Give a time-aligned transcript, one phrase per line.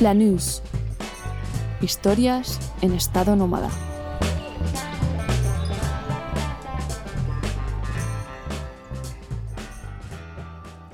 [0.00, 0.62] Flanús.
[1.82, 3.70] Historias en estado nómada.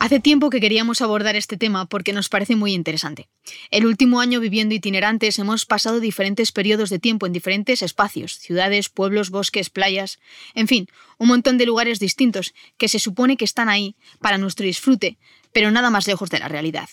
[0.01, 3.29] Hace tiempo que queríamos abordar este tema porque nos parece muy interesante.
[3.71, 8.89] El último año viviendo itinerantes hemos pasado diferentes periodos de tiempo en diferentes espacios, ciudades,
[8.89, 10.19] pueblos, bosques, playas,
[10.57, 14.67] en fin, un montón de lugares distintos que se supone que están ahí para nuestro
[14.67, 15.17] disfrute,
[15.53, 16.89] pero nada más lejos de la realidad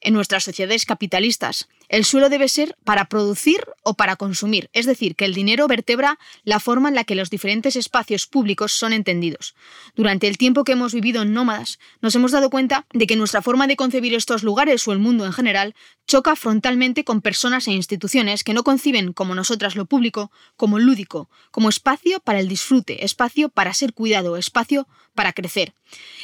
[0.00, 1.68] en nuestras sociedades capitalistas.
[1.88, 6.18] El suelo debe ser para producir o para consumir, es decir, que el dinero vertebra
[6.44, 9.54] la forma en la que los diferentes espacios públicos son entendidos.
[9.94, 13.40] Durante el tiempo que hemos vivido en nómadas, nos hemos dado cuenta de que nuestra
[13.40, 15.74] forma de concebir estos lugares o el mundo en general
[16.06, 21.30] choca frontalmente con personas e instituciones que no conciben como nosotras lo público como lúdico,
[21.50, 25.74] como espacio para el disfrute, espacio para ser cuidado, espacio para crecer.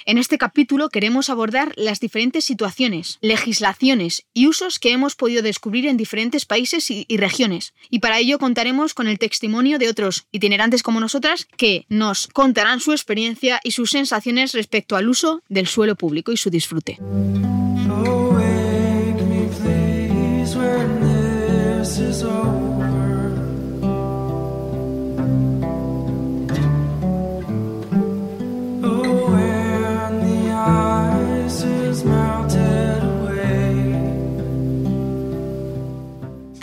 [0.07, 5.54] En este capítulo queremos abordar las diferentes situaciones, legislaciones y usos que hemos podido descubrir
[5.63, 7.75] en diferentes países y, regiones.
[7.91, 12.81] Y para ello contaremos con el testimonio de otros itinerantes como nosotras que nos contarán
[12.81, 16.99] su experiencia y sus sensaciones respecto al uso del suelo público y su disfrute.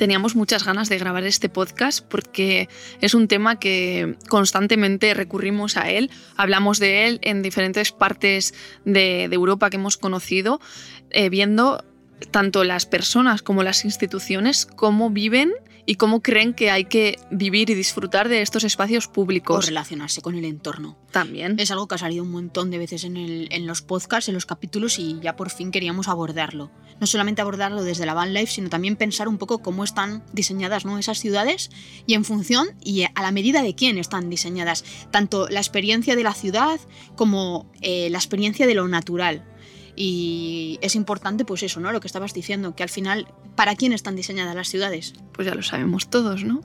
[0.02, 2.70] Teníamos muchas ganas de grabar este podcast porque
[3.02, 9.25] es un tema que constantemente recurrimos a él, hablamos de él en diferentes partes de,
[9.25, 10.59] Europa que hemos conocido,
[11.12, 11.86] eh, viendo
[12.31, 15.52] tanto las personas como las instituciones cómo viven
[15.91, 19.66] y cómo creen que hay que vivir y disfrutar de estos espacios públicos.
[19.66, 20.97] O relacionarse con el entorno.
[21.12, 21.59] También.
[21.59, 24.46] Es algo que ha salido un montón de veces en, en los podcasts, en los
[24.46, 26.72] capítulos y ya por fin queríamos abordarlo.
[27.01, 30.85] No solamente abordarlo desde la van life, sino también pensar un poco cómo están diseñadas
[30.85, 30.97] ¿no?
[30.97, 31.69] esas ciudades
[32.07, 34.85] y en función y a la medida de quién están diseñadas.
[35.12, 36.80] Tanto la experiencia de la ciudad
[37.18, 39.44] como eh, la experiencia de lo natural.
[40.03, 41.91] Y es importante, pues eso, ¿no?
[41.91, 45.13] Lo que estabas diciendo, que al final, ¿para quién están diseñadas las ciudades?
[45.31, 46.63] Pues ya lo sabemos todos, ¿no?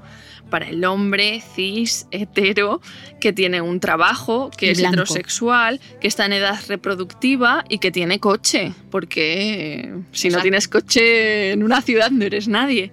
[0.49, 2.81] Para el hombre cis, hetero,
[3.21, 8.21] que tiene un trabajo, que es heterosexual, que está en edad reproductiva y que tiene
[8.21, 12.91] coche, porque si no tienes coche en una ciudad no eres nadie.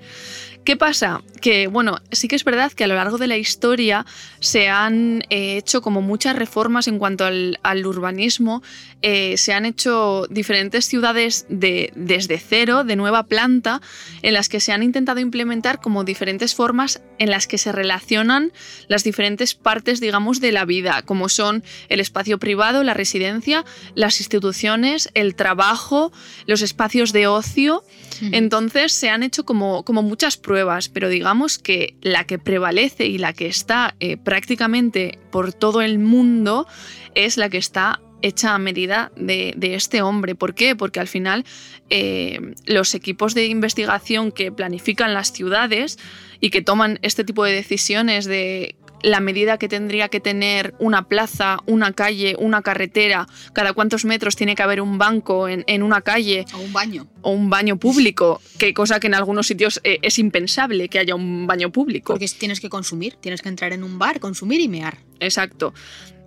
[0.64, 1.22] ¿Qué pasa?
[1.42, 4.06] Que, bueno, sí que es verdad que a lo largo de la historia
[4.40, 8.64] se han eh, hecho como muchas reformas en cuanto al, urbanismo,
[9.02, 13.82] eh, se han hecho diferentes ciudades de, desde cero, de nueva planta,
[14.22, 18.54] en las que se han intentado implementar como diferentes formas en las que se relacionan
[18.88, 23.66] las diferentes partes, digamos, de la vida, como son el espacio privado, la residencia,
[23.96, 26.14] las instituciones, el trabajo,
[26.46, 27.84] los espacios de ocio.
[28.32, 33.18] Entonces se han hecho como, como muchas pruebas, pero digamos que la que prevalece y
[33.18, 36.68] la que está eh, prácticamente por todo el mundo
[37.16, 40.34] es la que está hecha a medida de, este hombre.
[40.34, 40.76] ¿Por qué?
[40.76, 41.44] Porque al final
[41.90, 46.00] eh, los equipos de investigación que planifican las ciudades
[46.40, 51.08] y que toman este tipo de decisiones de la medida que tendría que tener una
[51.08, 56.02] plaza, una calle, una carretera, cada cuántos metros tiene que haber un banco en, una
[56.02, 56.46] calle.
[56.54, 57.08] O un baño.
[57.22, 61.16] O un baño público, que cosa que en algunos sitios eh, es impensable que haya
[61.16, 62.14] un baño público.
[62.14, 64.98] Porque tienes que consumir, tienes que entrar en un bar, consumir y mear.
[65.20, 65.74] Exacto.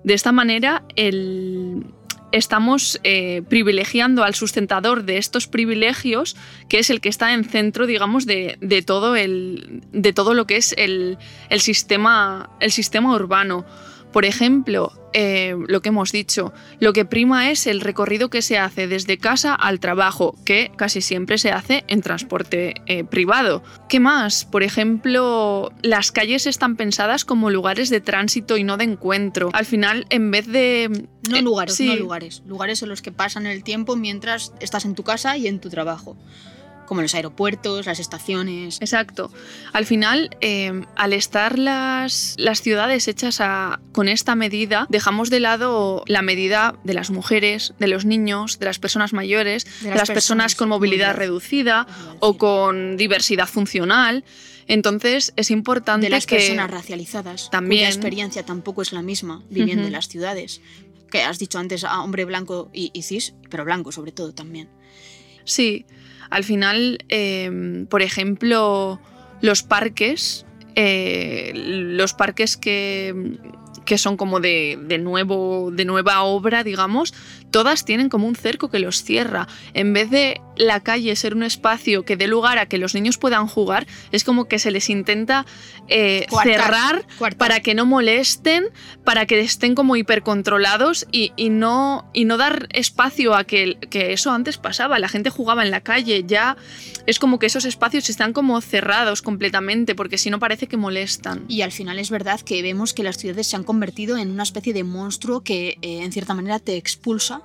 [0.04, 1.84] De esta manera, el,
[2.32, 6.36] estamos eh, privilegiando al sustentador de estos privilegios,
[6.68, 8.56] que es el que está en centro, digamos, de,
[8.86, 11.18] todo, el, de todo lo que es el,
[11.58, 13.64] sistema, el sistema urbano.
[14.12, 18.58] Por ejemplo, eh, lo que hemos dicho, lo que prima es el recorrido que se
[18.58, 23.62] hace desde casa al trabajo, que casi siempre se hace en transporte eh, privado.
[23.88, 24.44] ¿Qué más?
[24.44, 29.48] Por ejemplo, las calles están pensadas como lugares de tránsito y no de encuentro.
[29.54, 31.06] Al final, en vez de...
[31.30, 32.42] No eh, lugares, no lugares.
[32.46, 35.70] Lugares en los que pasan el tiempo mientras estás en tu casa y en tu
[35.70, 36.16] trabajo.
[36.86, 38.78] Como los aeropuertos, las estaciones.
[38.80, 39.30] Exacto.
[39.72, 45.40] Al final, eh, al estar las, las ciudades hechas a, con esta medida, dejamos de
[45.40, 50.08] lado la medida de las mujeres, de los niños, de las personas mayores, de las,
[50.08, 51.86] personas, con movilidad reducida
[52.20, 54.24] o con diversidad funcional.
[54.68, 59.44] Entonces es importante de las que personas racializadas también cuya experiencia tampoco es la misma
[59.48, 60.60] viviendo en las ciudades.
[61.10, 64.68] Que has dicho antes a hombre blanco y, y cis, pero blanco sobre todo también.
[65.44, 65.86] Sí,
[66.30, 69.00] al final, eh, por ejemplo,
[69.40, 73.38] los parques, eh, los parques que,
[73.84, 77.14] que son como de, de nuevo, de nueva obra, digamos,
[77.50, 79.48] todas tienen como un cerco que los cierra.
[79.74, 83.18] En vez de la calle ser un espacio que dé lugar a que los niños
[83.18, 85.46] puedan jugar, es como que se les intenta
[85.88, 87.06] eh, cerrar
[87.36, 88.64] para que no molesten,
[89.04, 94.12] para que estén como hipercontrolados y, y no, y no dar espacio a que, que
[94.12, 94.98] eso antes pasaba.
[94.98, 96.56] La gente jugaba en la calle, ya
[97.06, 101.44] es como que esos espacios están como cerrados completamente, porque si no parece que molestan.
[101.48, 104.42] Y al final es verdad que vemos que las ciudades se han convertido en una
[104.42, 107.35] especie de monstruo que eh, en cierta manera te expulsa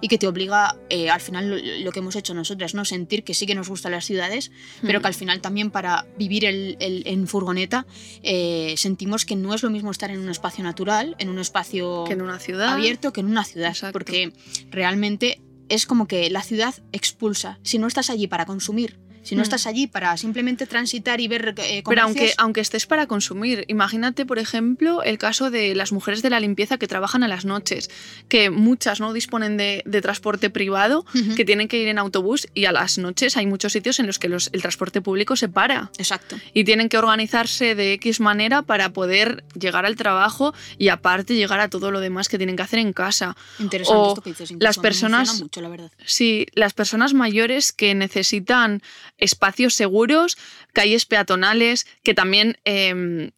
[0.00, 2.84] y que te obliga, eh, al final lo, lo que hemos hecho nosotras, ¿no?
[2.84, 4.50] sentir que sí que nos gustan las ciudades,
[4.82, 7.86] pero que al final también para vivir el- el- en furgoneta
[8.22, 12.04] eh, sentimos que no es lo mismo estar en un espacio natural, en un espacio
[12.04, 12.68] Que en una ciudad.
[12.74, 13.92] abierto que en una ciudad, Exacto.
[13.92, 14.32] porque
[14.70, 17.58] realmente es como que la ciudad expulsa.
[17.62, 18.98] Si no estás allí para consumir,
[19.28, 19.42] si no Mm.
[19.42, 23.64] estás allí para simplemente transitar y ver eh, Pero aunque, comercios, aunque estés para consumir,
[23.68, 27.44] imagínate, por ejemplo, el caso de las mujeres de la limpieza que trabajan a las
[27.44, 27.90] noches,
[28.28, 31.04] que muchas no disponen de, de transporte privado,
[31.36, 34.18] que tienen que ir en autobús y a las noches hay muchos sitios en los
[34.18, 36.36] que los- el transporte público se para Exacto.
[36.54, 41.60] y tienen que organizarse de X manera para poder llegar al trabajo y aparte llegar
[41.60, 43.36] a todo lo demás que tienen que hacer en casa.
[43.58, 44.52] Interesante O esto que dices.
[44.58, 45.90] las personas- mucho, la verdad.
[46.06, 48.82] Sí, las personas mayores que necesitan
[49.18, 50.38] espacios seguros,
[50.72, 53.30] calles peatonales, que también eh,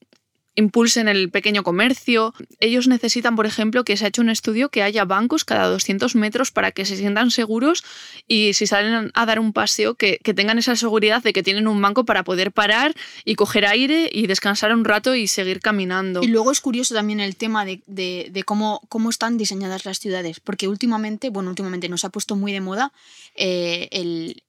[0.61, 2.33] impulsen el pequeño comercio.
[2.61, 6.15] Ellos necesitan, por ejemplo, que se ha hecho un estudio que haya bancos cada 200
[6.15, 7.85] metros para que se sientan seguros
[8.29, 11.83] y si salen a dar un paseo, que, tengan esa seguridad de que tienen un
[11.83, 16.23] banco para poder parar y coger aire y descansar un rato y seguir caminando.
[16.23, 18.81] Y luego es curioso también el tema de, cómo,
[19.11, 22.93] están diseñadas las ciudades, porque últimamente, bueno, últimamente nos ha puesto muy de moda
[23.35, 23.89] eh,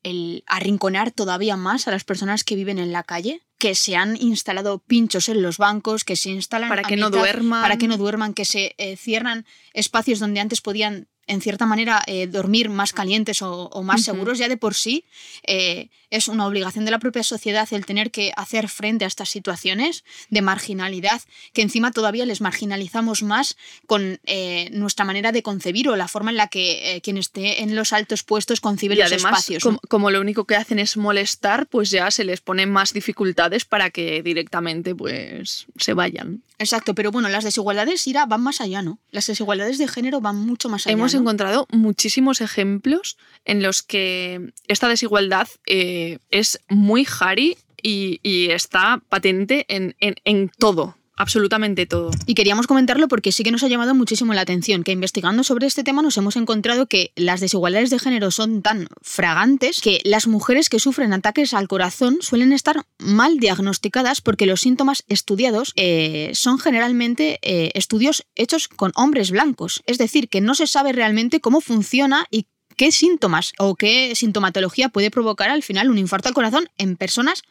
[0.03, 4.17] el arrinconar todavía más a las personas que viven en la calle, que se han
[4.19, 7.61] instalado pinchos en los bancos, que se instalan Para que no duerman.
[7.61, 12.01] para que no duerman, que se eh, cierran espacios donde antes podían en cierta manera
[12.07, 14.11] eh, dormir más calientes o, o más Ujú.
[14.11, 15.05] seguros ya de por sí
[15.43, 19.29] eh, es una obligación de la propia sociedad el tener que hacer frente a estas
[19.29, 21.21] situaciones de marginalidad
[21.53, 23.55] que encima todavía les marginalizamos más
[23.87, 27.61] con eh, nuestra manera de concebir o la forma en la que eh, quien esté
[27.63, 29.79] en los altos puestos concibe Y los además, espacios.
[29.87, 33.89] como lo único que hacen es molestar, pues ya se les ponen más dificultades para
[33.89, 36.43] que directamente pues se vayan.
[36.59, 38.99] Exacto, pero bueno, las desigualdades Ira, van más allá, ¿no?
[39.09, 40.93] Las desigualdades de género van mucho más allá.
[40.93, 41.20] Hemos ¿no?
[41.21, 48.19] Encontrado muchísimos ejemplos en los que esta desigualdad eh, es muy jari y,
[48.51, 52.11] está patente en, en- en todo, absolutamente todo.
[52.25, 55.67] Y queríamos comentarlo porque sí que nos ha llamado muchísimo la atención que investigando sobre
[55.67, 60.27] este tema nos hemos encontrado que las desigualdades de género son tan fragantes que las
[60.27, 66.31] mujeres que sufren ataques al corazón suelen estar mal diagnosticadas porque los síntomas estudiados eh,
[66.33, 69.83] son generalmente eh, estudios hechos con hombres blancos.
[69.85, 72.47] Es decir, que no se sabe realmente cómo funciona y
[72.77, 77.43] qué síntomas o qué sintomatología puede provocar al final un infarto al corazón en personas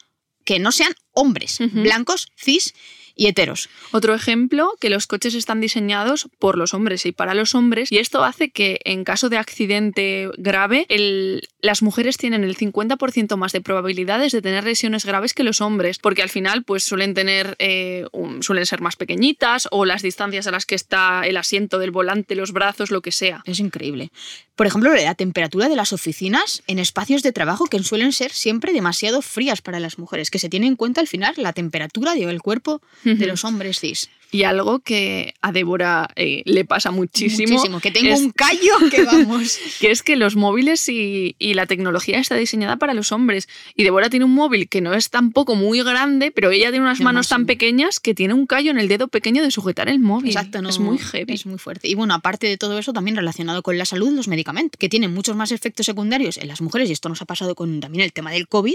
[0.45, 2.75] que no sean hombres, blancos, cis
[3.21, 3.69] y heteros.
[3.93, 7.99] Otro ejemplo, que los coches están diseñados por los hombres y para los hombres, y
[7.99, 13.53] esto hace que en caso de accidente grave, el- las mujeres tienen el 50% más
[13.53, 17.57] de probabilidades de tener lesiones graves que los hombres, porque al final pues suelen tener,
[17.59, 21.79] eh, un- suelen ser más pequeñitas o las distancias a las que está el asiento
[21.79, 23.43] del volante, los brazos, lo que sea.
[23.47, 24.11] Es increíble.
[24.57, 28.73] Por ejemplo, la temperatura de las oficinas en espacios de trabajo que suelen ser siempre
[28.73, 32.41] demasiado frías para las mujeres, que se tiene en cuenta al final la temperatura del
[32.43, 34.11] cuerpo de los hombres cis.
[34.33, 39.03] Y algo que a Débora eh, le pasa muchísimo, que tengo es- un callo que
[39.05, 39.59] vamos.
[39.81, 43.49] que es que los móviles y, y la tecnología está diseñada para los hombres.
[43.75, 47.01] Y Débora tiene un móvil que no es tampoco muy grande, pero ella tiene unas
[47.01, 50.31] manos tan pequeñas que tiene un callo en el dedo pequeño de sujetar el móvil.
[50.31, 51.33] Exacto, no, es muy heavy.
[51.33, 51.89] Es muy fuerte.
[51.89, 55.13] Y bueno, aparte de todo eso, también relacionado con la salud, los medicamentos, que tienen
[55.13, 58.13] muchos más efectos secundarios en las mujeres, y esto nos ha pasado con también el
[58.13, 58.75] tema del COVID,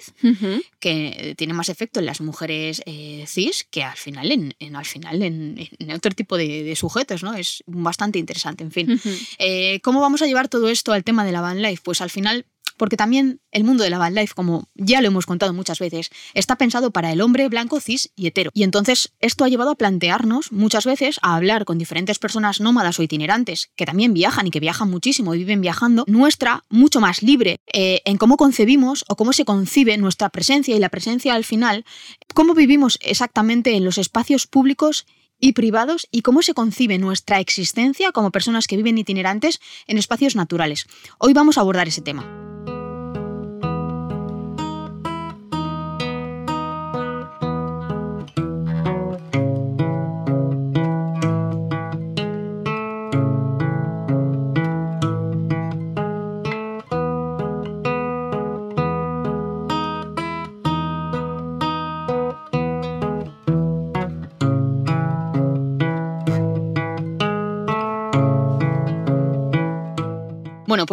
[0.79, 4.75] que eh, tiene más efecto en las mujeres eh, cis que al final en, en-
[4.75, 5.44] al final en,
[5.79, 7.33] en otro tipo de, de sujetos, ¿no?
[7.33, 9.01] Es bastante interesante, en fin.
[9.39, 11.81] Eh, ¿Cómo vamos a llevar todo esto al tema de la van life?
[11.83, 12.45] Pues al final
[12.77, 16.09] porque también el mundo de la van life, como ya lo hemos contado muchas veces,
[16.33, 18.51] está pensado para el hombre blanco, cis y hetero.
[18.53, 22.99] Y entonces esto ha llevado a plantearnos muchas veces a hablar con diferentes personas nómadas
[22.99, 27.23] o itinerantes que también viajan y que viajan muchísimo y viven viajando, nuestra mucho más
[27.23, 31.43] libre eh, en cómo concebimos o cómo se concibe nuestra presencia y la presencia al
[31.43, 31.85] final,
[32.33, 35.05] cómo vivimos exactamente en los espacios públicos
[35.39, 40.35] y privados y cómo se concibe nuestra existencia como personas que viven itinerantes en espacios
[40.35, 40.87] naturales.
[41.17, 42.44] Hoy vamos a abordar ese tema.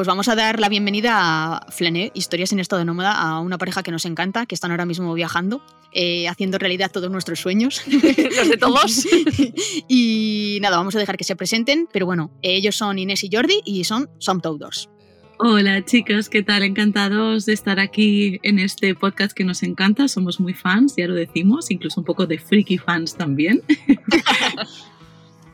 [0.02, 3.56] Pues vamos a dar la bienvenida a Flené, Historias en estado de nómada, a una
[3.56, 7.84] pareja que nos encanta, que están ahora mismo viajando, eh, haciendo realidad todos nuestros sueños.
[7.86, 9.06] Los de todos.
[9.88, 13.60] y nada, vamos a dejar que se presenten, pero bueno, ellos son Inés y Jordi
[13.64, 14.88] y son Some Outdoors.
[15.38, 16.64] Hola chicos, ¿qué tal?
[16.64, 20.08] Encantados de estar aquí en este podcast que nos encanta.
[20.08, 23.62] Somos muy fans, ya lo decimos, incluso un poco de freaky fans también.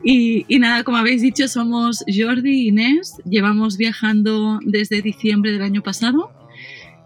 [0.03, 3.15] Y, nada, como habéis dicho, somos Jordi y Inés.
[3.25, 6.31] Llevamos viajando desde diciembre del año pasado.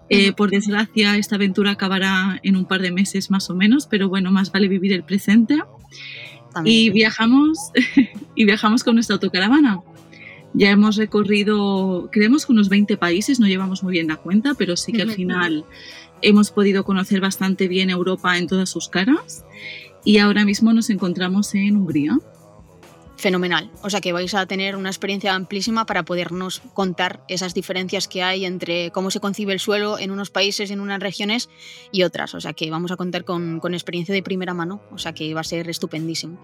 [0.10, 4.10] Eh, por desgracia, esta aventura acabará en un par de meses más o menos, pero
[4.10, 5.58] bueno, más vale vivir el presente.
[6.66, 7.58] Y viajamos,
[8.36, 9.80] y viajamos con nuestra autocaravana.
[10.54, 14.78] Ya hemos recorrido, creemos que unos 20 países, no llevamos muy bien la cuenta, pero
[14.78, 15.66] sí que al final
[16.22, 19.44] hemos podido conocer bastante bien Europa en todas sus caras.
[20.06, 22.20] Y ahora mismo nos encontramos en Hungría
[23.16, 23.70] fenomenal.
[23.82, 28.24] O sea que vais a tener una experiencia amplísima para podernos contar esas diferencias que
[28.24, 31.50] hay entre cómo se concibe el suelo en unos países, en unas regiones
[31.92, 32.34] y otras.
[32.34, 34.82] O sea que vamos a contar con, experiencia de primera mano.
[34.92, 36.40] O sea que va a ser estupendísimo.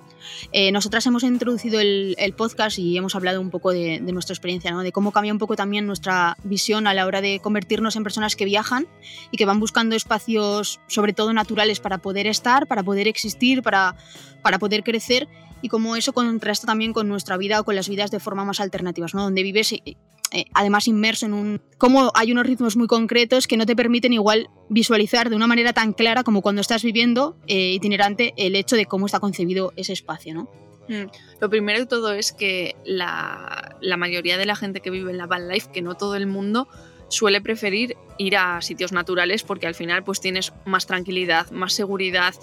[0.52, 4.82] Eh, nosotras hemos introducido el, podcast y hemos hablado un poco de, nuestra experiencia, ¿no?
[4.82, 8.36] de cómo cambia un poco también nuestra visión a la hora de convertirnos en personas
[8.36, 8.88] que viajan
[9.32, 13.96] y que van buscando espacios, sobre todo naturales, para poder estar, para poder existir, para,
[14.42, 15.28] para poder crecer
[15.62, 18.60] y cómo eso contrasta también con nuestra vida o con las vidas de forma más
[18.60, 19.24] alternativas, ¿no?
[19.24, 19.98] Donde vives eh,
[20.32, 21.62] eh, además inmerso en un...
[21.78, 25.74] Cómo hay unos ritmos muy concretos que no te permiten igual visualizar de una manera
[25.74, 29.94] tan clara como cuando estás viviendo eh, itinerante el hecho de cómo está concebido ese
[29.94, 30.50] espacio, ¿no?
[30.88, 31.10] Mm.
[31.40, 35.18] Lo primero de todo es que la, la mayoría de la gente que vive en
[35.18, 36.68] la van life, que no todo el mundo,
[37.10, 42.36] suele preferir ir a sitios naturales porque al final pues tienes más tranquilidad, más seguridad,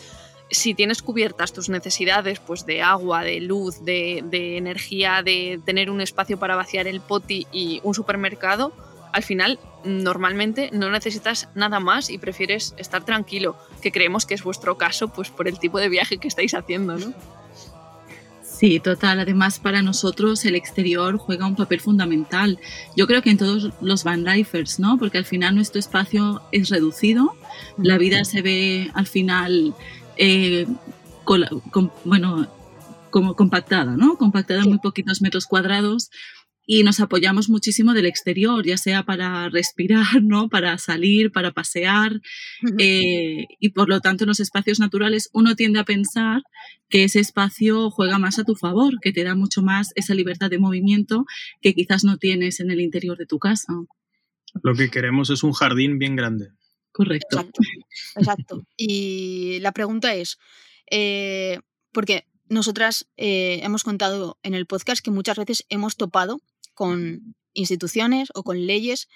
[0.51, 4.19] si tienes cubiertas tus necesidades pues de agua, de luz, de,
[4.57, 8.73] energía, de tener un espacio para vaciar el poti y un supermercado,
[9.13, 14.43] al final normalmente no necesitas nada más y prefieres estar tranquilo, que creemos que es
[14.43, 17.13] vuestro caso pues por el tipo de viaje que estáis haciendo, ¿no?
[18.59, 19.21] Sí, total.
[19.21, 22.59] Además, para nosotros el exterior juega un papel fundamental.
[22.97, 24.97] Yo creo que en todos los van lifers, ¿no?
[24.97, 27.37] Porque al final nuestro espacio es reducido,
[27.77, 29.75] la vida se ve al final
[30.17, 30.67] eh,
[32.05, 32.49] bueno,
[33.11, 34.17] como compactada, ¿no?
[34.17, 36.11] Compactada en muy poquitos metros cuadrados
[36.67, 40.49] y nos apoyamos muchísimo del exterior, ya sea para respirar, ¿no?
[40.49, 42.21] Para salir, para pasear
[42.79, 46.43] eh, y por lo tanto en los espacios naturales uno tiende a pensar
[46.89, 50.51] que ese espacio juega más a tu favor, que te da mucho más esa libertad
[50.51, 51.25] de movimiento
[51.63, 53.73] que quizás no tienes en el interior de tu casa.
[54.63, 56.49] Lo que queremos es un jardín bien grande.
[56.97, 57.47] Correcto.
[58.15, 58.63] Exacto.
[58.75, 60.39] Y la pregunta es,
[60.91, 61.61] eh,
[61.93, 66.39] porque nosotras eh, hemos contado en el podcast que muchas veces hemos topado
[66.73, 69.09] con instituciones o con leyes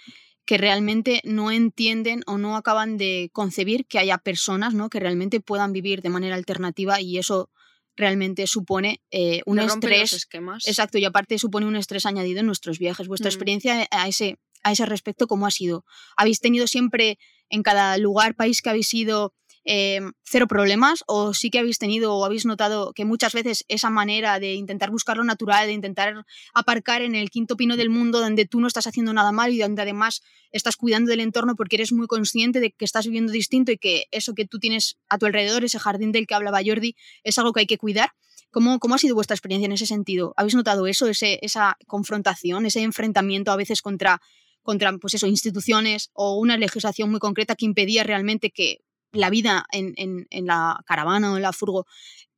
[0.44, 4.90] que realmente no entienden o no acaban de concebir que haya personas ¿no?
[4.90, 7.48] que realmente puedan vivir de manera alternativa y eso
[7.96, 10.28] realmente supone eh, un estrés.
[10.66, 13.08] Exacto, y aparte supone un estrés añadido en nuestros viajes.
[13.08, 13.32] Vuestra mm.
[13.32, 15.84] experiencia a ese, a ese respecto, ¿cómo ha sido?
[16.16, 21.02] ¿Habéis tenido siempre en cada lugar, país que habéis ido, em, cero problemas?
[21.06, 24.90] ¿O sí que habéis tenido o habéis notado que muchas veces esa manera de intentar
[24.90, 26.24] buscar lo natural, de intentar
[26.54, 29.58] aparcar en el quinto pino del mundo donde tú no estás haciendo nada mal y
[29.58, 33.72] donde además estás cuidando del entorno porque eres muy consciente de que estás viviendo distinto
[33.72, 36.96] y que eso que tú tienes a tu alrededor, ese jardín del que hablaba Jordi,
[37.22, 38.12] es algo que hay que cuidar?
[38.52, 40.34] ¿Cómo, ¿Cómo, ha sido vuestra experiencia en ese sentido?
[40.36, 44.20] ¿Habéis notado eso, ese, esa confrontación, ese enfrentamiento a veces contra
[44.62, 48.78] contra pues eso, instituciones o una legislación muy concreta que impedía realmente que
[49.12, 51.86] la vida en, en, la caravana o en la furgo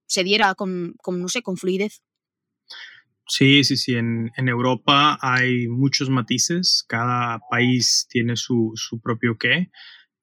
[0.07, 2.02] se diera con, con, no sé, con fluidez.
[3.26, 3.95] Sí, sí, sí.
[3.95, 6.85] En, Europa hay muchos matices.
[6.88, 9.71] Cada país tiene su, propio qué.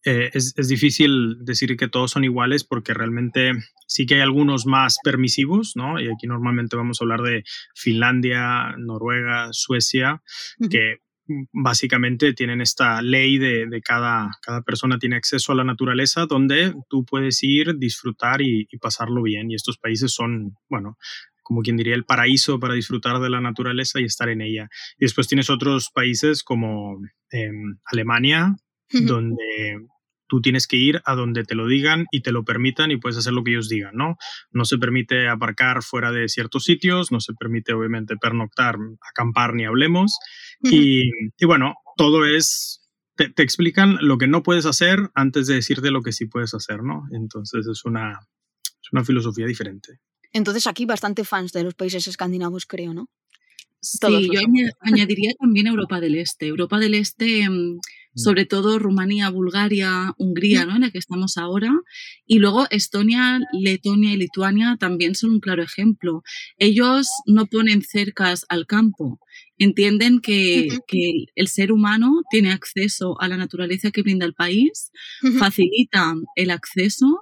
[0.06, 3.52] Eh, es, difícil decir que todos son iguales porque realmente
[3.88, 6.00] sí que hay algunos más permisivos, ¿no?
[6.00, 7.44] Y aquí normalmente vamos a hablar de
[7.76, 10.22] Finlandia, Noruega, Suecia,
[10.70, 11.00] que
[11.52, 16.74] básicamente tienen esta ley de, de, cada, cada persona tiene acceso a la naturaleza donde
[16.90, 19.52] tú puedes ir, disfrutar y, pasarlo bien.
[19.52, 20.98] Y estos países son, bueno,
[21.44, 24.70] como quien diría, el paraíso para disfrutar de la naturaleza y estar en ella.
[24.98, 27.00] Y después tienes otros países como
[27.32, 28.56] em, Alemania,
[28.92, 29.80] donde
[30.30, 33.18] tú tienes que ir a donde te lo digan y te lo permitan y puedes
[33.18, 34.16] hacer lo que ellos digan, ¿no?
[34.52, 39.66] No se permite aparcar fuera de ciertos sitios, no se permite obviamente pernoctar, acampar ni
[39.66, 40.18] hablemos.
[40.62, 41.12] y,
[41.46, 46.14] bueno, todo es, te, explican lo que no puedes hacer antes de decirte lo que
[46.14, 47.04] sí puedes hacer, ¿no?
[47.12, 48.20] Entonces es una,
[48.64, 50.00] es una filosofía diferente.
[50.32, 53.08] Entonces aquí bastante fans de los países escandinavos, creo, ¿no?
[53.82, 54.40] Sí, yo
[54.82, 56.48] añadiría también Europa del Este.
[56.48, 57.80] Europa del Este mm,
[58.16, 58.20] Mm.
[58.20, 60.76] sobre todo Rumanía, Bulgaria, Hungría, ¿no?
[60.76, 61.72] en la que estamos ahora.
[62.26, 66.24] Y luego Estonia, Letonia y Lituania también son un claro ejemplo.
[66.58, 69.20] Ellos no ponen cercas al campo,
[69.58, 70.70] entienden que,
[71.36, 74.92] el ser humano tiene acceso a la naturaleza que brinda el país,
[75.38, 77.19] facilita el acceso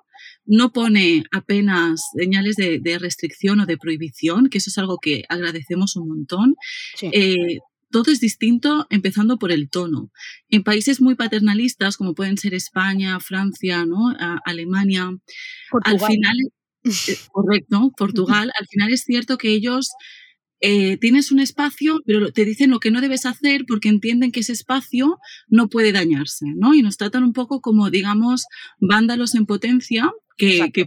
[0.48, 5.96] no pone apenas señales de, restricción o de prohibición, que eso es algo que agradecemos
[5.96, 6.56] un montón.
[7.02, 7.60] Eh,
[7.92, 10.12] todo es distinto empezando por el tono.
[10.50, 14.14] En países muy paternalistas, como pueden ser España, Francia, ¿no?
[14.46, 15.10] Alemania,
[15.84, 16.38] al final,
[16.84, 19.92] eh, correcto, Portugal, al final es cierto que ellos
[20.60, 24.40] eh, tienes un espacio, pero te dicen lo que no debes hacer porque entienden que
[24.40, 26.74] ese espacio no puede dañarse, ¿no?
[26.74, 28.46] Y nos tratan un poco como, digamos,
[28.80, 30.86] vándalos en potencia que,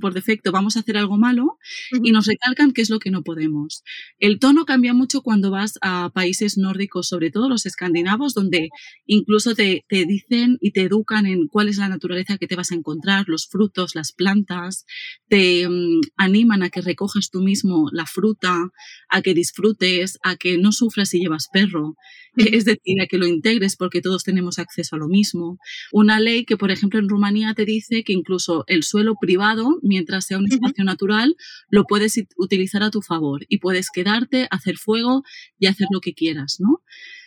[0.00, 1.58] por, defecto vamos a hacer algo malo
[2.02, 3.82] y nos recalcan qué es lo que no podemos.
[4.18, 8.68] El tono cambia mucho cuando vas a países nórdicos, sobre todo los escandinavos, donde
[9.06, 12.74] incluso te, dicen y te educan en cuál es la naturaleza que te vas a
[12.74, 14.84] encontrar, los frutos, las plantas,
[15.28, 18.70] te mm, animan a que recojas tú mismo la fruta,
[19.08, 21.96] a que disfrutes, a que no sufras si llevas perro,
[22.58, 25.58] es decir, a que lo integres porque todos tenemos acceso a lo mismo.
[25.92, 30.26] Una ley que, por ejemplo, en Rumanía te dice que incluso el suelo privado, mientras
[30.26, 31.36] sea un espacio natural,
[31.68, 35.22] lo puedes utilizar a tu favor y puedes quedarte, hacer fuego
[35.58, 36.82] y hacer lo que quieras, ¿no?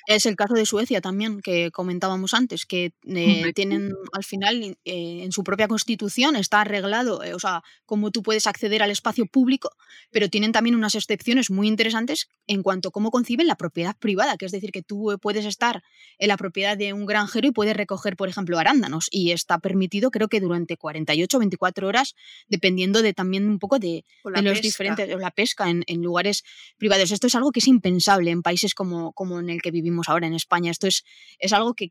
[0.08, 4.78] Es el caso de Suecia también, que comentábamos antes, que eh, tienen al final eh,
[4.86, 9.26] en su propia constitución está arreglado, eh, o sea, cómo tú puedes acceder al espacio
[9.26, 9.70] público,
[10.10, 14.38] pero tienen también unas excepciones muy interesantes en cuanto a cómo conciben la propiedad privada,
[14.38, 15.84] que es decir, que tú puedes estar
[16.20, 20.10] en la propiedad de un granjero y puedes recoger, por ejemplo, arándanos, y está permitido
[20.10, 22.16] creo que durante 48 o 24 horas,
[22.48, 26.46] dependiendo de también un poco de, los diferentes, la pesca en, en, lugares
[26.78, 27.12] privados.
[27.12, 30.28] Esto es algo que es impensable en países como, como en el que vivimos ahora
[30.28, 30.72] en España.
[30.72, 31.04] Esto es,
[31.40, 31.90] es algo que,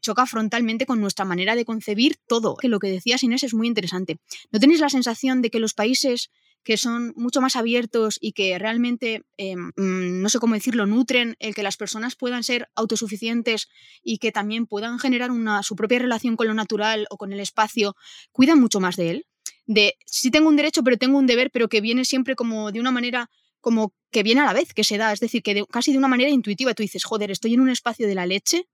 [0.00, 2.56] choca frontalmente con nuestra manera de concebir todo.
[2.56, 4.18] Que lo que decías Inés es muy interesante.
[4.50, 6.30] ¿No tenéis la sensación de que los países
[6.64, 11.36] que son mucho más abiertos y que realmente, em, mm, no sé cómo decirlo, nutren
[11.38, 13.68] el que las personas puedan ser autosuficientes
[14.02, 17.40] y que también puedan generar una, su propia relación con lo natural o con el
[17.40, 17.96] espacio,
[18.32, 19.26] cuidan mucho más de él.
[19.66, 22.80] De sí tengo un derecho, pero tengo un deber, pero que viene siempre como de
[22.80, 25.92] una manera como que viene a la vez, que se da, es decir, que casi
[25.92, 28.66] de una manera intuitiva tú dices, joder, estoy en un espacio de la leche,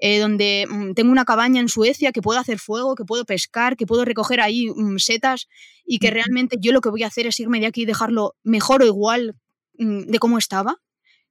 [0.00, 3.76] eh, donde mm, tengo una cabaña en Suecia, que puedo hacer fuego, que puedo pescar,
[3.76, 5.48] que puedo recoger ahí mm, setas
[5.84, 8.36] y que realmente yo lo que voy a hacer es irme de aquí y dejarlo
[8.44, 9.36] mejor o igual
[9.76, 10.76] mm, de cómo estaba.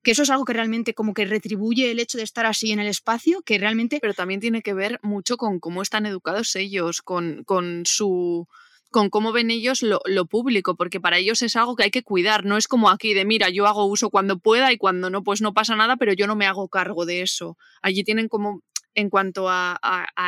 [0.03, 2.79] Que eso es algo que realmente como que retribuye el hecho de estar así en
[2.79, 3.99] el espacio, que realmente...
[4.01, 8.47] Pero también tiene que ver mucho con cómo están educados ellos, con, con su
[8.89, 12.45] con cómo ven ellos lo, público, porque para ellos es algo que hay que cuidar,
[12.45, 15.41] no es como aquí de mira, yo hago uso cuando pueda y cuando no, pues
[15.41, 17.57] no pasa nada, pero yo no me hago cargo de eso.
[17.81, 18.61] Allí tienen como
[18.97, 19.77] en cuanto a,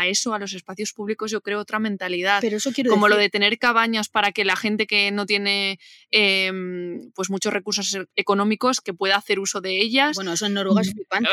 [0.05, 2.37] eso, a los espacios públicos, yo creo otra mentalidad.
[2.39, 5.79] Pero eso quiero Como lo de tener cabañas para que la gente que no tiene
[6.11, 10.13] em, pues muchos recursos e, económicos que pueda hacer uso de ellas.
[10.13, 11.29] Bueno, eso en Noruega es flipante.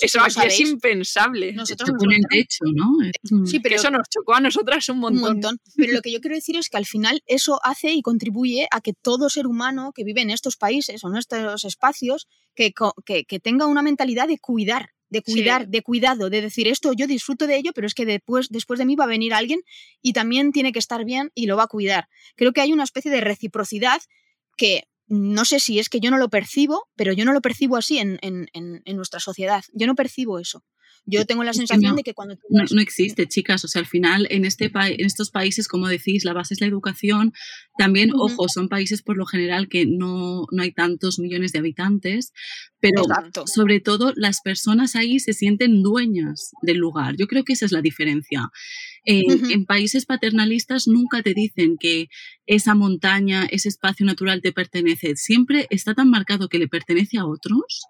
[0.00, 1.52] eso aquí es impensable.
[1.52, 3.44] Nosotros nos el techo, ¿no?
[3.44, 5.22] Sí, pero eso nos chocó a nosotras un montón.
[5.22, 5.60] un montón.
[5.76, 8.80] Pero lo que yo quiero decir es que al final eso hace y contribuye a
[8.80, 12.72] que todo ser humano que vive en estos países o en estos espacios que,
[13.04, 17.06] que, que tenga una mentalidad de cuidar de cuidar, de cuidado, de decir esto yo
[17.06, 19.60] disfruto de ello, pero es que después, después de mí va a venir alguien
[20.02, 22.08] y también tiene que estar bien y lo va a cuidar.
[22.36, 24.00] Creo que hay una especie de reciprocidad
[24.56, 27.76] que no sé si es que yo no lo percibo, pero yo no lo percibo
[27.76, 29.64] así en, en, en, nuestra sociedad.
[29.72, 30.64] Yo no percibo eso.
[31.10, 32.36] Yo tengo la sensación de que cuando...
[32.50, 33.64] no, existe, chicas.
[33.64, 36.66] O sea, al final, en, este en estos países, como decís, la base es la
[36.66, 37.32] educación.
[37.78, 42.34] También, ojo, son países por lo general que no, no hay tantos millones de habitantes,
[42.78, 43.04] pero
[43.46, 47.16] sobre todo las personas ahí se sienten dueñas del lugar.
[47.16, 48.50] Yo creo que esa es la diferencia.
[49.04, 52.08] En países paternalistas nunca te dicen que
[52.44, 55.16] esa montaña, ese espacio natural te pertenece.
[55.16, 57.86] Siempre está tan marcado que le pertenece a otros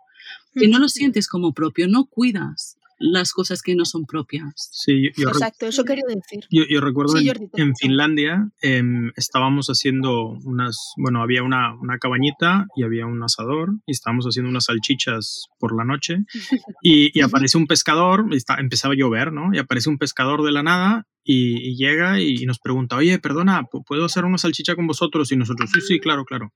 [0.55, 4.69] que no lo sientes como propio, no cuidas las cosas que no son propias.
[4.73, 6.45] Sí, yo, Exacto, eso quería decir.
[6.51, 13.07] Yo, recuerdo en, Finlandia em, estábamos haciendo unas, bueno, había una, una, cabañita y había
[13.07, 16.19] un asador y estábamos haciendo unas salchichas por la noche
[16.83, 19.51] y, y aparece un pescador, está, empezaba a llover, ¿no?
[19.53, 24.07] Y aparece un pescador de la nada y, llega y, nos pregunta, oye, perdona, ¿puedo
[24.07, 25.31] hacer una salchicha con vosotros?
[25.31, 26.55] Y nosotros, sí, sí, claro, claro.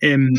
[0.00, 0.30] Em,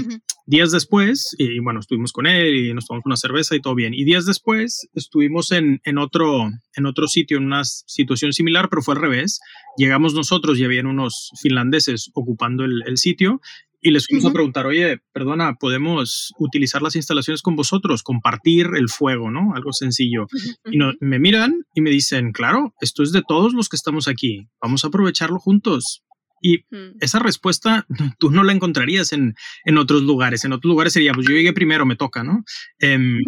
[0.47, 3.93] días después, y, bueno, estuvimos con él y nos tomamos una cerveza y todo bien.
[3.93, 8.81] Y días después estuvimos en, en, otro, en otro sitio, en una situación similar, pero
[8.81, 9.39] fue al revés.
[9.77, 13.39] Llegamos nosotros y habían unos finlandeses ocupando el, el sitio
[13.85, 18.01] y les fuimos a preguntar, oye, perdona, ¿podemos utilizar las instalaciones con vosotros?
[18.01, 19.53] Compartir el fuego, ¿no?
[19.53, 20.25] Algo sencillo.
[20.71, 24.47] Y me miran y me dicen, claro, esto es de todos los que estamos aquí,
[24.59, 26.03] vamos a aprovecharlo juntos.
[26.41, 26.97] Y mm.
[26.99, 27.85] esa respuesta
[28.17, 30.43] tú no la encontrarías en, en, otros lugares.
[30.45, 32.43] En otros lugares sería, pues yo llegué primero, me toca, ¿no?
[32.79, 33.19] Em,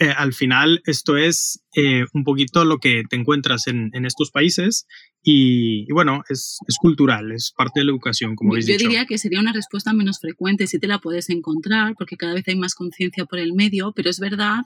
[0.00, 4.30] eh, al final esto es eh, un poquito lo que te encuentras en, en estos
[4.30, 4.86] países
[5.22, 9.40] y, bueno, es, es, cultural, es parte de la educación, como Yo diría que sería
[9.40, 13.26] una respuesta menos frecuente, si te la puedes encontrar, porque cada vez hay más conciencia
[13.26, 14.62] por el medio, pero es verdad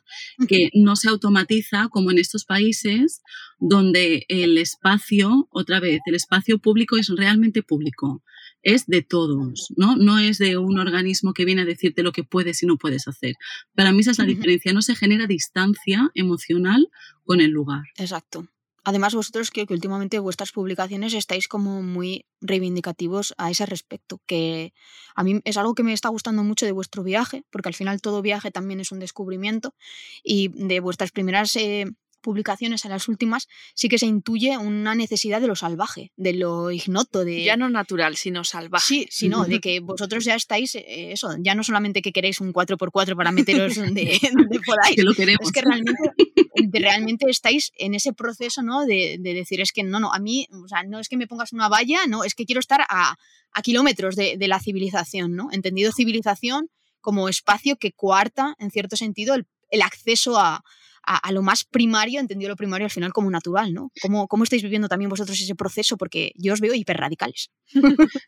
[0.46, 3.20] que no se automatiza como en estos países
[3.58, 8.22] donde el espacio, otra vez, el espacio público es realmente público
[8.64, 9.96] es de todos, ¿no?
[9.96, 13.06] No es de un organismo que viene a decirte lo que puedes y no puedes
[13.06, 13.34] hacer.
[13.74, 16.88] Para mí esa es la diferencia, no se genera distancia emocional
[17.24, 17.82] con el lugar.
[17.96, 18.48] Exacto.
[18.86, 24.74] Además, vosotros creo que últimamente vuestras publicaciones estáis como muy reivindicativos a ese respecto, que
[25.14, 28.02] a mí es algo que me está gustando mucho de vuestro viaje, porque al final
[28.02, 29.74] todo viaje también es un descubrimiento,
[30.22, 31.86] y de vuestras primeras eh,
[32.24, 36.72] publicaciones, a las últimas, sí que se intuye una necesidad de lo salvaje, de lo
[36.72, 37.44] ignoto, de...
[37.44, 38.86] Ya no natural, sino salvaje.
[38.86, 42.52] Sí, sino de que vosotros ya estáis, eh, eso, ya no solamente que queréis un
[42.52, 45.46] 4x4 para meteros de, de por ahí, que lo queremos.
[45.46, 46.02] es que realmente,
[46.72, 48.84] realmente estáis en ese proceso, ¿no?
[48.86, 51.52] De, decir, es que no, no, a mí, o sea, no es que me pongas
[51.52, 53.16] una valla, no, es que quiero estar a,
[53.62, 55.48] kilómetros de, de la civilización, ¿no?
[55.52, 59.36] Entendido civilización como espacio que coarta, en cierto sentido,
[59.70, 60.64] el acceso a,
[61.06, 63.90] a, lo más primario, entendido lo primario al final como natural, ¿no?
[64.00, 65.96] ¿Cómo, ¿Cómo estáis viviendo también vosotros ese proceso?
[65.96, 67.50] Porque yo os veo hiperradicales.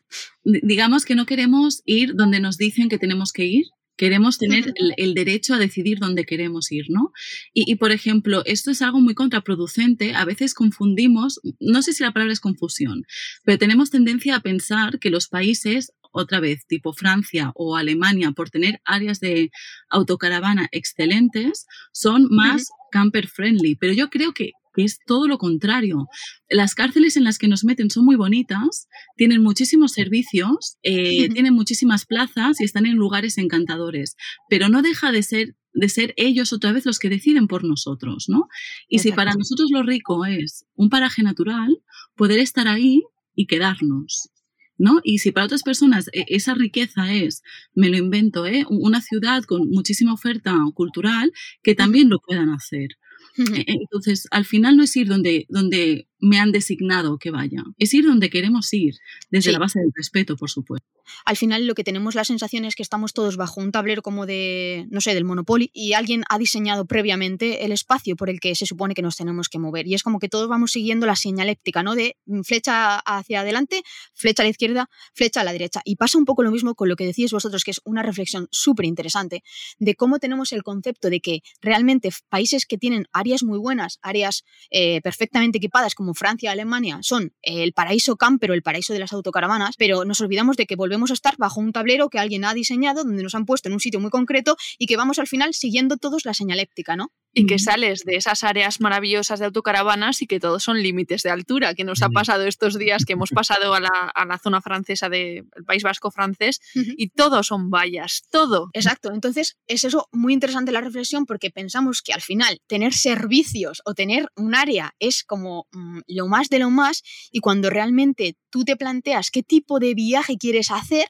[0.43, 3.65] Digamos que no queremos ir donde nos dicen que tenemos que ir,
[3.97, 7.11] queremos tener el, derecho a decidir dónde queremos ir, ¿no?
[7.53, 10.13] Y, y, por ejemplo, esto es algo muy contraproducente.
[10.13, 13.03] A veces confundimos, no sé si la palabra es confusión,
[13.43, 18.49] pero tenemos tendencia a pensar que los países otra vez tipo Francia o Alemania, por
[18.49, 19.51] tener áreas de
[19.89, 23.75] autocaravana excelentes, son más camper friendly.
[23.75, 26.05] Pero yo creo que, es todo lo contrario.
[26.51, 31.55] Las cárceles en las que nos meten son muy bonitas, tienen muchísimos servicios, eh, tienen
[31.55, 34.15] muchísimas plazas y están en lugares encantadores,
[34.51, 38.25] pero no deja de ser de ser ellos otra vez los que deciden por nosotros,
[38.27, 38.47] ¿no?
[38.87, 41.77] Y si para nosotros lo rico es un paraje natural,
[42.15, 43.03] poder estar ahí
[43.35, 44.29] y quedarnos.
[44.77, 44.99] ¿No?
[45.03, 48.65] Y si para otras personas e, esa riqueza es, me lo invento, ¿eh?
[48.69, 51.31] una ciudad con muchísima oferta cultural,
[51.63, 52.89] que también lo puedan hacer.
[53.37, 57.93] E, entonces, al final no es ir donde, donde me han designado que vaya, es
[57.93, 58.95] ir donde queremos ir,
[59.29, 62.75] desde la base del respeto, por supuesto al final lo que tenemos la sensación es
[62.75, 66.37] que estamos todos bajo un tablero como de, no sé, del Monopoly y alguien ha
[66.37, 69.87] diseñado previamente el espacio por el que se supone que nos tenemos que mover.
[69.87, 71.95] Y es como que todos vamos siguiendo la señaléptica, ¿no?
[71.95, 75.81] De mm, flecha hacia adelante, flecha a la izquierda, flecha a la derecha.
[75.85, 78.47] Y pasa un poco lo mismo con lo que decís vosotros, que es una reflexión
[78.51, 79.43] súper interesante
[79.79, 84.43] de cómo tenemos el concepto de que realmente países que tienen áreas muy buenas, áreas
[84.71, 89.13] eh, perfectamente equipadas como Francia, Alemania, son el paraíso camper o el paraíso de las
[89.13, 92.53] autocaravanas, pero nos olvidamos de que volvemos a estar bajo un tablero que alguien ha
[92.53, 95.53] diseñado, donde nos han puesto en un sitio muy concreto y que vamos al final
[95.53, 97.11] siguiendo todos la señaléptica, ¿no?
[97.37, 101.29] Y que sales de esas áreas maravillosas de autocaravanas y que todos son límites de
[101.29, 105.45] altura, que nos ha pasado estos días que hemos pasado a la, zona francesa del
[105.65, 108.69] País Vasco francés y todo son vallas, todo.
[108.73, 113.81] Exacto, entonces es eso muy interesante la reflexión porque pensamos que al final tener servicios
[113.85, 118.35] o tener un área es como mm, lo más de lo más y cuando realmente
[118.49, 121.07] tú te planteas qué tipo de viaje quieres hacer,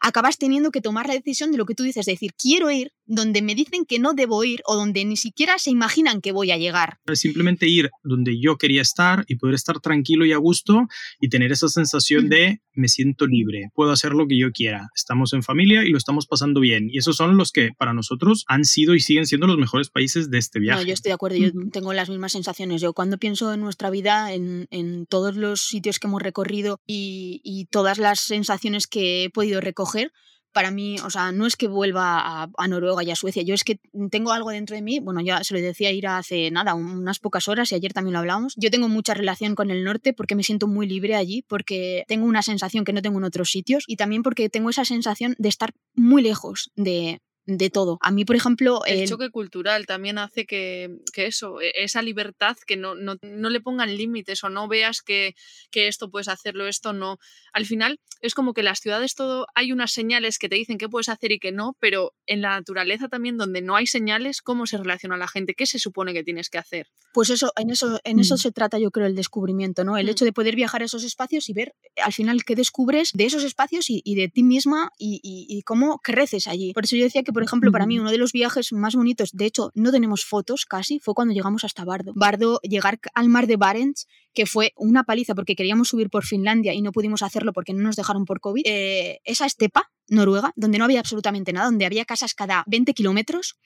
[0.00, 2.92] acabas teniendo que tomar la decisión de lo que tú dices, de decir, quiero ir
[3.06, 6.50] donde me dicen que no debo ir o donde ni siquiera se imaginan que voy
[6.50, 6.98] a llegar.
[7.14, 10.88] Simplemente ir donde yo quería estar y poder estar tranquilo y a gusto
[11.20, 15.32] y tener esa sensación de me siento libre, puedo hacer lo que yo quiera, estamos
[15.32, 16.88] en familia y lo estamos pasando bien.
[16.90, 20.30] Y esos son los que para nosotros han sido y siguen siendo los mejores países
[20.30, 20.82] de este viaje.
[20.82, 22.82] No, yo estoy de acuerdo, yo tengo las mismas sensaciones.
[22.82, 27.40] Yo cuando pienso en nuestra vida, en, en todos los sitios que hemos recorrido y,
[27.42, 30.12] y todas las sensaciones que he podido recoger,
[30.56, 33.62] para mí, o sea, no es que vuelva a, Noruega y a Suecia, yo es
[33.62, 33.78] que
[34.10, 37.46] tengo algo dentro de mí, bueno, ya se lo decía ir hace nada, unas pocas
[37.46, 40.42] horas y ayer también lo hablamos, yo tengo mucha relación con el norte porque me
[40.42, 43.96] siento muy libre allí, porque tengo una sensación que no tengo en otros sitios y
[43.96, 47.98] también porque tengo esa sensación de estar muy lejos de, de todo.
[48.00, 48.84] A mí, por ejemplo...
[48.84, 53.96] El, choque cultural también hace que, eso, e, esa libertad, que no, no, le pongan
[53.96, 55.34] límites o no veas que,
[55.70, 57.18] que, esto puedes hacerlo, esto no.
[57.52, 60.78] Al final es como que en las ciudades todo hay unas señales que te dicen
[60.78, 64.42] qué puedes hacer y qué no, pero en la naturaleza también donde no hay señales,
[64.42, 65.54] ¿cómo se relaciona la gente?
[65.54, 66.88] ¿Qué se supone que tienes que hacer?
[67.12, 68.38] Pues eso, en eso, en eso mm.
[68.38, 69.96] se trata yo creo el descubrimiento, ¿no?
[69.96, 70.10] El mm.
[70.10, 73.44] hecho de poder viajar a esos espacios y ver al final qué descubres de esos
[73.44, 76.72] espacios y, de ti misma y, y cómo creces allí.
[76.72, 79.32] Por eso yo decía que por ejemplo, para mí uno de los viajes más bonitos,
[79.32, 82.14] de hecho, no tenemos fotos casi, fue cuando llegamos hasta Bardo.
[82.16, 86.72] Bardo, llegar al mar de Barents, que fue una paliza porque queríamos subir por Finlandia
[86.72, 88.62] y no pudimos hacerlo porque no nos dejaron por COVID.
[88.64, 93.58] Eh, esa estepa noruega, donde no había absolutamente nada, donde había casas cada 20 kilómetros,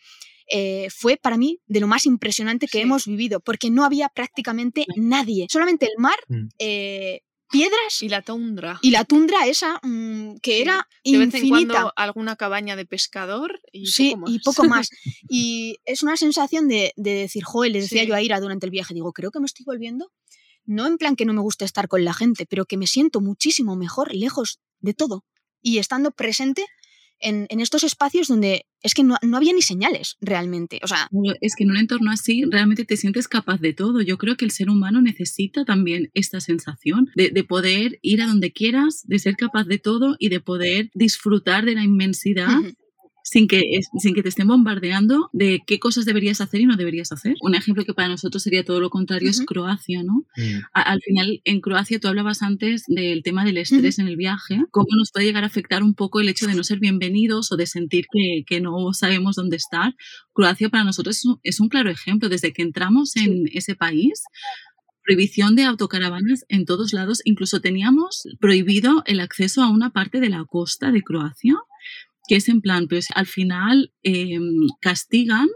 [0.49, 4.85] eh, fue para mí de lo más impresionante que hemos vivido, porque no había prácticamente
[4.97, 6.49] nadie, solamente el mar, mm.
[6.59, 8.79] eh, piedras y la tundra.
[8.83, 13.61] Y la tundra esa mm, que era de Vez en cuando alguna cabaña de pescador
[13.73, 14.31] y sí, poco más.
[14.31, 14.91] y poco más.
[15.29, 18.95] y es una sensación de, decir, joder, le decía yo a Ira durante el viaje,
[18.95, 20.11] digo, creo que me estoy volviendo,
[20.65, 23.21] no en plan que no me gusta estar con la gente, pero que me siento
[23.21, 25.25] muchísimo mejor lejos de todo
[25.63, 26.65] y estando presente
[27.21, 30.81] en, estos espacios donde es que no, había ni señales realmente.
[30.83, 31.09] O sea,
[31.41, 34.01] es que en un entorno así realmente te sientes capaz de todo.
[34.01, 38.53] Yo creo que el ser humano necesita también esta sensación de, poder ir a donde
[38.53, 42.49] quieras, de ser capaz de todo y de poder disfrutar de la inmensidad
[43.23, 43.63] sin que,
[43.99, 47.35] sin que te estén bombardeando de qué cosas deberías hacer y no deberías hacer.
[47.43, 50.25] Un ejemplo que para nosotros sería todo lo contrario es Croacia, ¿no?
[50.37, 50.61] Mm.
[50.73, 54.89] al final, en Croacia tú hablabas antes del tema del estrés en el viaje, cómo
[54.97, 57.67] nos puede llegar a afectar un poco el hecho de no ser bienvenidos o de
[57.67, 59.95] sentir que, que no sabemos dónde estar.
[60.33, 62.29] Croacia para nosotros es un, es un claro ejemplo.
[62.29, 64.23] Desde que entramos en ese país,
[65.05, 67.21] prohibición de autocaravanas en todos lados.
[67.25, 71.57] Incluso teníamos prohibido el acceso a una parte de la costa de Croacia
[72.31, 75.49] que es en plan, pues al final em, castigan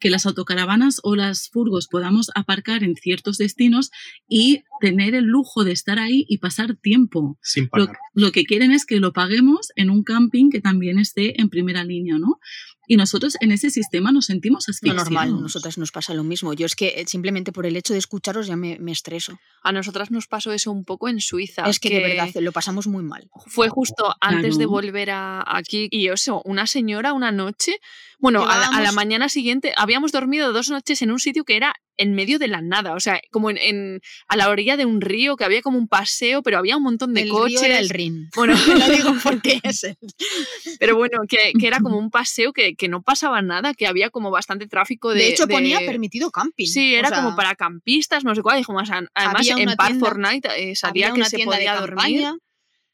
[0.00, 3.90] que las autocaravanas o las furgos podamos aparcar en ciertos destinos
[4.26, 7.38] y tener el lujo de estar ahí y pasar tiempo.
[7.42, 7.98] Sin pagar.
[8.14, 11.84] Lo, que quieren es que lo paguemos en un camping que también esté en primera
[11.84, 12.40] línea, ¿no?
[12.86, 15.10] Y nosotros en ese sistema nos sentimos asfixiados.
[15.10, 16.52] No, normal, a nosotras nos pasa lo mismo.
[16.52, 19.38] Yo es que eh, simplemente por el hecho de escucharos ya me, estreso.
[19.62, 21.62] A nosotras nos pasó eso un poco en Suiza.
[21.62, 23.28] Es que, de verdad lo pasamos muy mal.
[23.46, 27.76] Fue justo antes de volver a, aquí y eso, una señora una noche,
[28.18, 32.14] bueno, a, la mañana siguiente habíamos dormido dos noches en un sitio que era en
[32.14, 35.44] medio de la nada, o sea, como en, a la orilla de un río, que
[35.44, 37.62] había como un paseo, pero había un montón de coches.
[37.62, 38.30] Río el Rin.
[38.34, 39.96] Bueno, lo digo porque es el...
[40.78, 44.66] Pero bueno, que, era como un paseo que, no pasaba nada, que había como bastante
[44.66, 45.20] tráfico de...
[45.20, 46.66] De hecho, ponía permitido camping.
[46.66, 48.58] Sí, era como para campistas, no sé cuál.
[48.58, 52.26] Dijo más, además, en Park Fortnite eh, sabía que se podía dormir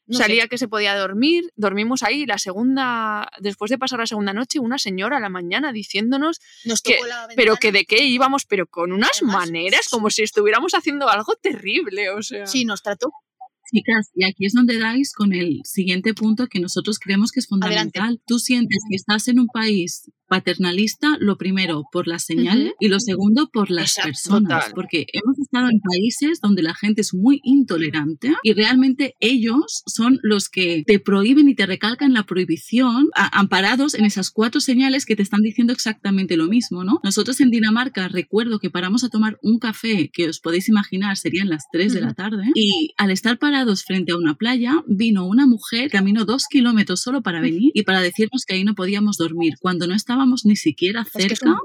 [0.09, 2.25] salía que se podía dormir, dormimos ahí.
[2.25, 6.39] La segunda, después de pasar la segunda noche, una señora a la mañana diciéndonos
[6.83, 6.97] que,
[7.35, 12.09] pero que de qué íbamos, pero con unas maneras como si estuviéramos haciendo algo terrible,
[12.09, 12.45] o sea.
[12.45, 13.11] Sí, nos trató
[13.71, 17.47] Chicas, y aquí es donde dais con el siguiente punto que nosotros creemos que es
[17.47, 18.19] fundamental.
[18.25, 22.99] Tú sientes que estás en un país paternalista, lo primero por la señal y lo
[22.99, 28.33] segundo por las personas, porque hemos estado en países donde la gente es muy intolerante
[28.43, 34.05] y realmente ellos son los que te prohíben y te recalcan la prohibición amparados en
[34.05, 36.99] esas cuatro señales que te están diciendo exactamente lo mismo, ¿no?
[37.03, 41.49] Nosotros en Dinamarca recuerdo que paramos a tomar un café que os podéis imaginar serían
[41.49, 45.47] las 3 de la tarde y al estar parados frente a una playa vino una
[45.47, 49.53] mujer, caminó dos kilómetros solo para venir y para decirnos que ahí no podíamos dormir
[49.59, 51.55] cuando no estábamos ni siquiera cerca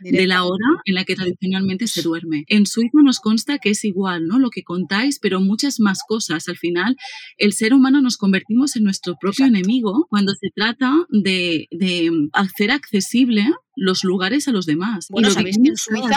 [0.00, 2.44] de la hora en la que tradicionalmente se duerme.
[2.48, 4.40] En Suiza nos, consta que es igual, ¿no?
[4.40, 6.48] Lo que contáis, pero muchas más cosas.
[6.48, 6.96] Al final,
[7.36, 12.72] el ser humano nos convertimos en nuestro propio enemigo cuando se trata de, de hacer
[12.72, 15.06] accesible los lugares a los demás.
[15.10, 16.16] Bueno, sabéis que en Suiza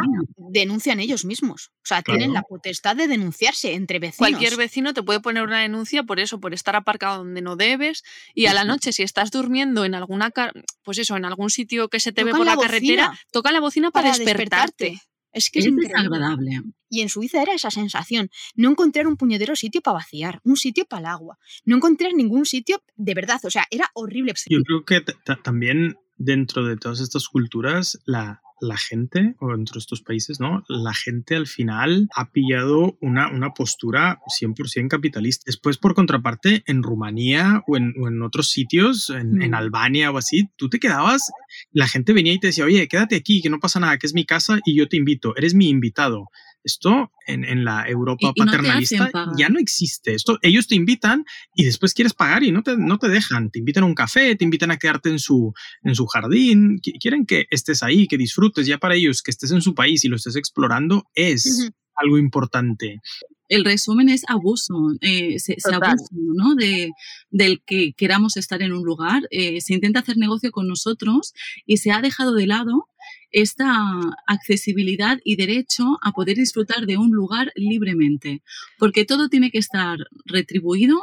[0.50, 1.72] denuncian ellos mismos.
[1.78, 4.18] O sea, tienen la potestad de denunciarse entre vecinos.
[4.18, 8.04] Cualquier vecino te puede poner una denuncia por eso, por estar aparcado donde no debes.
[8.34, 10.32] Y a la noche, si estás durmiendo en alguna,
[10.84, 13.92] pues eso, en algún sitio que se te ve por la, carretera, toca la bocina
[13.92, 15.00] para, despertarte.
[15.34, 16.62] Es que es, agradable.
[16.90, 18.30] Y en Suiza era esa sensación.
[18.56, 21.40] No encontrar un puñetero sitio para vaciar, un sitio para el agua.
[21.66, 23.42] No encontrar ningún sitio de verdad.
[23.44, 24.34] O sea, era horrible.
[24.48, 25.02] Yo creo que
[25.44, 30.64] también dentro de todas estas culturas, la, la gente, o dentro de estos países, ¿no?
[30.68, 35.44] La gente al final ha pillado una, una postura 100% capitalista.
[35.46, 39.54] Después, por contraparte, en Rumanía o en, o en otros sitios, en, en.
[39.54, 41.32] Albania o así, tú te quedabas,
[41.72, 44.14] la gente venía y te decía, oye, quédate aquí, que no pasa nada, que es
[44.16, 46.30] mi casa y yo te invito, eres mi invitado.
[46.64, 50.14] Esto en, en la Europa paternalista ya no existe.
[50.14, 53.50] Esto, ellos te invitan y después quieres pagar y no te, no te dejan.
[53.52, 56.80] Te invitan a un café, te invitan a quedarte en su, en su jardín.
[57.00, 58.68] Quieren que estés ahí, que disfrutes.
[58.68, 63.02] Ya para ellos, que estés en su país y lo estés explorando es algo importante
[63.54, 66.56] el resumen es abuso, eh, se, abusa ¿no?
[66.56, 66.92] de,
[67.30, 71.34] del que queramos estar en un lugar, eh, se intenta hacer negocio con nosotros
[71.66, 72.90] y se ha dejado de lado
[73.34, 73.76] esta
[74.28, 78.44] accesibilidad y derecho a poder disfrutar de un lugar libremente,
[78.78, 80.98] porque todo tiene que estar retribuido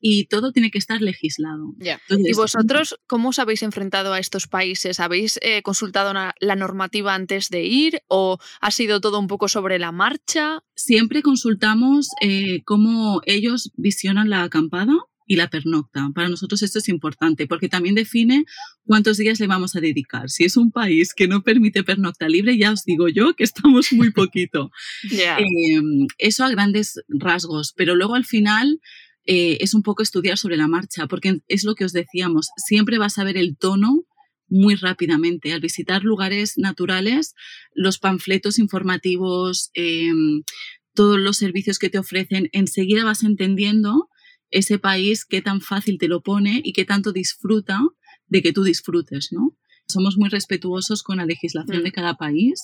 [0.00, 1.74] y todo tiene que estar legislado.
[2.08, 5.00] ¿Y vosotros cómo os habéis enfrentado a estos países?
[5.00, 9.78] ¿Habéis eh, consultado la normativa antes de ir o ha sido todo un poco sobre
[9.78, 10.62] la marcha?
[10.74, 14.94] Siempre consultamos eh, cómo ellos visionan la acampada
[15.26, 16.08] y la pernocta.
[16.14, 18.44] Para nosotros esto es importante porque también define
[18.84, 20.30] cuántos días le vamos a dedicar.
[20.30, 23.92] Si es un país que no permite pernocta libre, ya os digo yo que estamos
[23.92, 24.70] muy poquito.
[25.10, 28.80] Em, eso a grandes rasgos, pero luego al final
[29.26, 32.98] eh, es un poco estudiar sobre la marcha porque es lo que os decíamos, siempre
[32.98, 34.04] vas a ver el tono
[34.48, 35.52] muy rápidamente.
[35.52, 37.34] Al visitar lugares naturales,
[37.74, 40.42] los panfletos informativos, em,
[40.94, 44.08] todos los servicios que te ofrecen, enseguida vas entendiendo
[44.50, 47.80] ese país qué tan fácil te lo pone y qué tanto disfruta
[48.28, 49.56] de que tú disfrutes, ¿no?
[49.88, 51.92] Somos muy respetuosos con la legislación de mm.
[51.92, 52.60] cada país,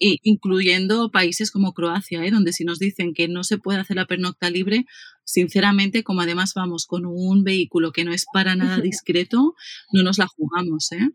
[0.00, 2.30] incluyendo países como Croacia, ¿eh?
[2.32, 4.84] donde si nos dicen que no se puede hacer la pernocta libre,
[5.24, 9.54] sinceramente, como además vamos con un vehículo que no es para nada discreto,
[9.92, 10.90] no nos la jugamos.
[10.90, 11.08] ¿eh?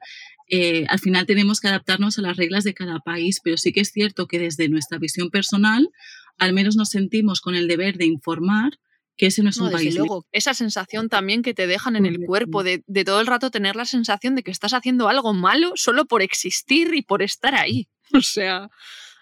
[0.49, 3.81] Eh, al final tenemos que adaptarnos a las reglas de cada país, pero sí que
[3.81, 5.89] es cierto que desde nuestra visión personal,
[6.37, 8.79] al menos nos sentimos con el deber de informar
[9.21, 9.95] que ese no es un país.
[9.95, 13.51] Luego, esa sensación también que te dejan en el cuerpo, de, de, todo el rato
[13.51, 17.53] tener la sensación de que estás haciendo algo malo solo por existir y por estar
[17.53, 17.87] ahí.
[18.17, 18.69] O sea,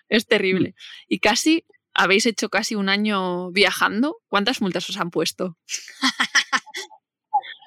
[0.07, 0.73] es terrible.
[1.09, 4.15] Y casi, habéis hecho casi un año viajando.
[4.29, 5.57] ¿Cuántas multas os han puesto?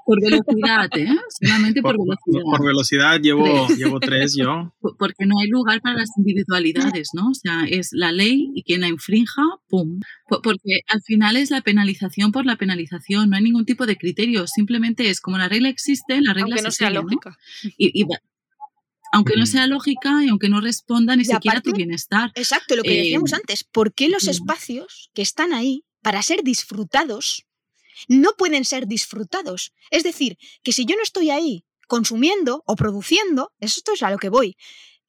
[0.04, 1.16] Por velocidad, ¿eh?
[1.40, 2.42] Solamente por, velocidad.
[2.44, 4.74] Por velocidad llevo, llevo tres yo.
[4.98, 7.30] Porque no hay lugar para las individualidades, ¿no?
[7.30, 10.00] O sea, es la ley y quien la infrinja, ¡pum!
[10.28, 14.46] Porque al final es la penalización por la penalización, no hay ningún tipo de criterio,
[14.46, 17.38] simplemente es como la regla existe, la regla aunque no sea lógica.
[17.78, 18.06] Y,
[19.12, 22.32] aunque no sea lógica y aunque no responda ni siquiera a tu bienestar.
[22.34, 26.42] Exacto, lo que decíamos eh, antes, ¿por qué los espacios que están ahí para ser
[26.42, 27.44] disfrutados
[28.08, 29.72] no pueden ser disfrutados.
[29.90, 34.18] Es decir, que si yo no estoy ahí consumiendo o produciendo, esto es a lo
[34.18, 34.56] que voy,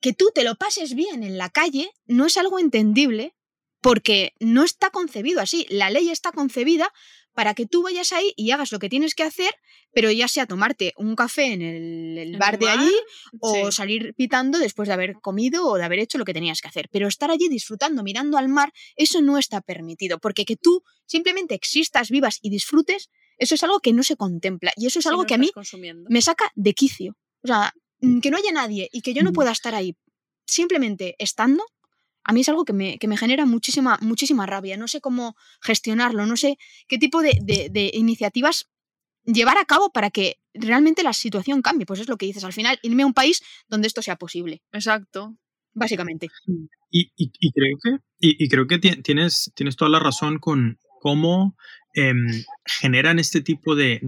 [0.01, 3.35] que tú te lo pases bien en la calle no es algo entendible
[3.83, 5.67] porque no está concebido así.
[5.69, 6.91] La ley está concebida
[7.33, 9.53] para que tú vayas ahí y hagas lo que tienes que hacer,
[9.91, 12.93] pero ya sea tomarte un café en el, bar de allí
[13.39, 16.69] o salir pitando después de haber comido o de haber hecho lo que tenías que
[16.69, 16.89] hacer.
[16.91, 21.53] Pero estar allí disfrutando, mirando al mar, eso no está permitido, porque que tú simplemente
[21.53, 25.25] existas, vivas y disfrutes, eso es algo que no se contempla y eso es algo
[25.25, 25.51] que a mí
[26.07, 27.17] me saca de quicio.
[27.43, 29.97] O sea, mm, que no haya nadie y que yo no pueda estar ahí
[30.45, 31.65] simplemente estando,
[32.23, 34.77] a mí es algo que me, genera muchísima, muchísima rabia.
[34.77, 36.57] No sé cómo gestionarlo, no sé
[36.87, 38.69] qué tipo de, iniciativas
[39.25, 41.85] llevar a cabo para que realmente la situación cambie.
[41.85, 44.61] Pues es lo que dices, al final, irme a un país donde esto sea posible.
[44.71, 45.37] Exacto.
[45.73, 46.29] Básicamente.
[46.91, 47.09] Y,
[47.51, 51.57] creo que, y, creo que tienes, tienes toda la razón con cómo
[51.93, 53.99] em, generan este tipo de,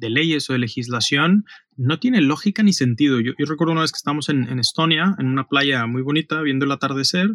[0.00, 1.44] leyes o de legislación
[1.76, 3.20] no tiene lógica ni sentido.
[3.20, 6.64] Yo, recuerdo una vez que estábamos en, en, Estonia, en una playa muy bonita, viendo
[6.64, 7.30] el atardecer,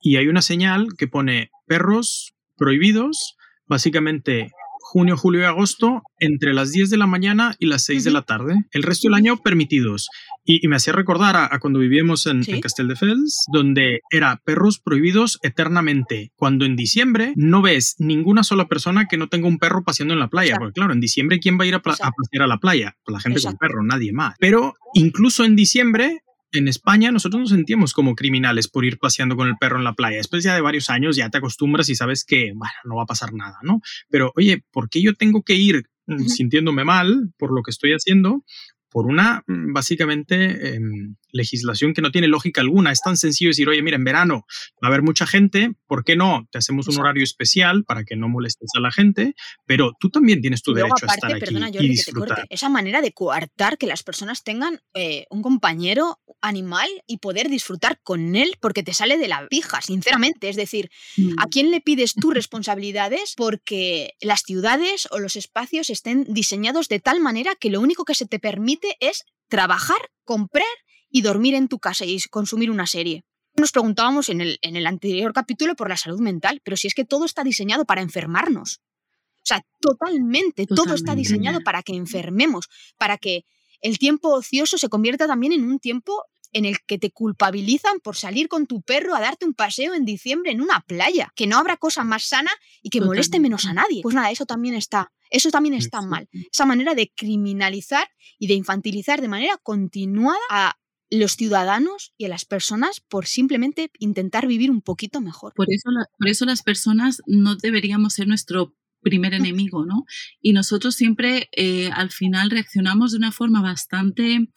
[0.00, 4.50] y hay una señal que pone perros prohibidos, básicamente
[4.92, 8.22] junio, julio y agosto, entre las 10 de la mañana y las 6 de la
[8.22, 8.56] tarde.
[8.72, 10.08] El resto del año permitidos.
[10.44, 12.52] Y, me hacía recordar a, cuando vivíamos en, ¿Sí?
[12.52, 19.06] de Fels, donde era perros prohibidos eternamente, cuando en diciembre no ves ninguna sola persona
[19.06, 21.64] que no tenga un perro paseando en la playa, porque claro, en diciembre ¿quién va
[21.64, 22.96] a ir a, a pasear a la playa?
[23.04, 24.34] Pues la gente con perro, nadie más.
[24.40, 26.22] Pero incluso en diciembre
[26.52, 29.94] en España nosotros nos sentíamos como criminales por ir paseando con el perro en la
[29.94, 30.18] playa.
[30.18, 33.06] Después ya de varios años ya te acostumbras y sabes que, bueno, no va a
[33.06, 33.80] pasar nada, ¿no?
[34.10, 37.92] Pero, oye, ¿por qué yo tengo que ir mm, sintiéndome mal por lo que estoy
[37.92, 38.44] haciendo
[38.92, 42.92] por una, mm, básicamente, em, legislación que no tiene lógica alguna.
[42.92, 44.44] Es tan sencillo decir, oye, mira, en verano
[44.82, 46.46] va a haber mucha gente, ¿por qué no?
[46.52, 49.34] Te hacemos un horario especial para que no molestes a la gente,
[49.66, 52.46] pero tú también tienes tu derecho a estar aquí y disfrutar.
[52.50, 58.00] esa manera de coartar que las personas tengan eh, un compañero animal y poder disfrutar
[58.02, 60.48] con él porque te sale de la pija, sinceramente.
[60.50, 60.90] Es decir,
[61.38, 61.50] ¿a mm.
[61.50, 67.20] quién le pides tus responsabilidades porque las ciudades o los espacios estén diseñados de tal
[67.20, 70.64] manera que lo único que se te permite es trabajar, comprar
[71.10, 73.24] y dormir en tu casa y consumir una serie?
[73.56, 76.94] Nos preguntábamos en el, en el anterior capítulo por la salud mental, pero si es
[76.94, 78.80] que todo está diseñado para enfermarnos.
[79.36, 83.44] O sea, totalmente, todo está diseñado para que enfermemos, para que
[83.80, 88.16] el tiempo ocioso se convierta también en un tiempo en el que te culpabilizan por
[88.16, 91.58] salir con tu perro a darte un paseo en diciembre en una playa, que no
[91.58, 92.50] habrá cosa más sana
[92.82, 94.02] y que moleste menos a nadie.
[94.02, 96.28] Pues nada, eso también está, eso también está mal.
[96.32, 100.76] Esa manera de criminalizar y de infantilizar de manera continuada a
[101.10, 105.52] los ciudadanos y a las personas por simplemente intentar vivir un poquito mejor.
[105.54, 110.04] Por eso, por eso las personas no deberíamos ser nuestro primer enemigo, ¿no?
[110.40, 114.48] Y nosotros siempre eh, al final reaccionamos de una forma bastante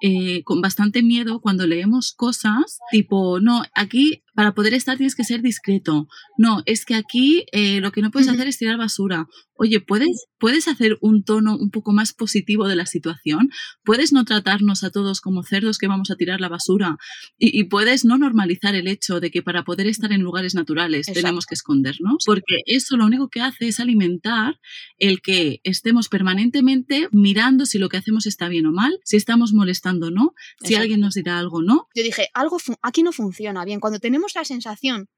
[0.00, 5.24] eh, con bastante miedo cuando leemos cosas tipo, no, aquí para poder estar tienes que
[5.24, 6.06] ser discreto.
[6.36, 9.26] No, es que aquí eh, lo que no puedes hacer es tirar basura.
[9.60, 13.50] Oye, ¿puedes, ¿puedes hacer un tono un poco más positivo de la situación?
[13.82, 16.98] ¿Puedes no tratarnos a todos como cerdos que vamos a tirar la basura?
[17.36, 21.44] Y, puedes no normalizar el hecho de que para poder estar en lugares naturales tenemos
[21.44, 24.60] que escondernos, porque eso lo único que hace es alimentar
[24.98, 29.52] el que estemos permanentemente mirando si lo que hacemos está bien o mal, si estamos
[29.52, 31.88] molestando o no, si alguien nos dirá algo o no.
[31.96, 33.80] Yo dije, algo aquí no funciona bien.
[33.80, 35.08] Cuando tenemos la sensación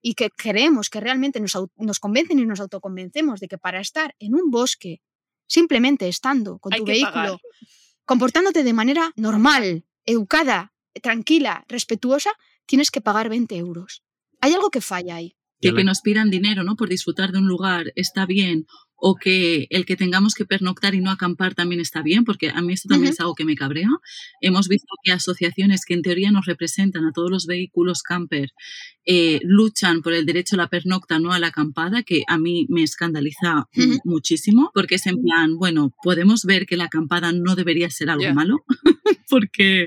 [0.00, 4.14] y que creemos que realmente nos, nos convencen y nos autoconvencemos de que para estar
[4.18, 5.02] en un bosque,
[5.46, 7.40] simplemente estando con tu vehículo,
[8.04, 12.30] comportándote de manera normal, educada, tranquila, respetuosa,
[12.66, 14.02] tienes que pagar 20 euros.
[14.40, 15.37] Hay algo que falla ahí.
[15.60, 16.76] Que, que nos pidan dinero, ¿no?
[16.76, 18.66] Por disfrutar de un lugar está bien,
[19.00, 22.60] o que el que tengamos que pernoctar y no acampar también está bien, porque a
[22.60, 23.88] mí esto también es algo que me cabrea.
[24.40, 28.50] Hemos visto que asociaciones que en teoría nos representan a todos los vehículos camper
[29.06, 32.66] eh, luchan por el derecho a la pernocta, no a la acampada, que a mí
[32.68, 33.66] me escandaliza
[34.04, 38.34] muchísimo, porque es en plan, bueno, podemos ver que la acampada no debería ser algo
[38.34, 38.64] malo,
[39.30, 39.86] porque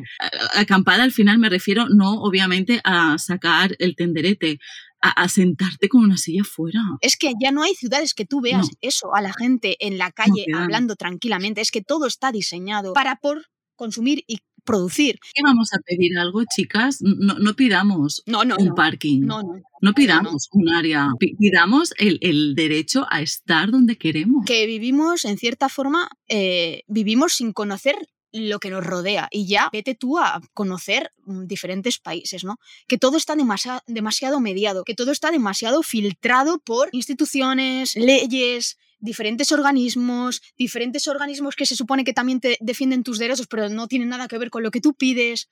[0.55, 4.59] acampada al final me refiero no obviamente a sacar el tenderete,
[5.01, 6.79] a, sentarte con una silla fuera.
[7.01, 10.11] Es que ya no hay ciudades que tú veas eso a la gente en la
[10.11, 11.61] calle hablando tranquilamente.
[11.61, 15.19] Es que todo está diseñado para por consumir y producir.
[15.33, 16.99] ¿Qué vamos a pedir algo, chicas?
[17.01, 19.21] No, no pidamos un parking.
[19.21, 19.41] No,
[19.81, 19.93] no.
[19.93, 21.09] pidamos un área.
[21.19, 24.45] Pidamos el, el, derecho a estar donde queremos.
[24.45, 27.95] Que vivimos, en cierta forma, eh, vivimos sin conocer
[28.31, 32.57] lo que nos rodea y ya vete tú a conocer mm, diferentes países, ¿no?
[32.87, 39.51] Que todo está demasiado, demasiado mediado, que todo está demasiado filtrado por instituciones, leyes, diferentes
[39.51, 44.09] organismos, diferentes organismos que se supone que también te defienden tus derechos, pero no tienen
[44.09, 45.49] nada que ver con lo que tú pides.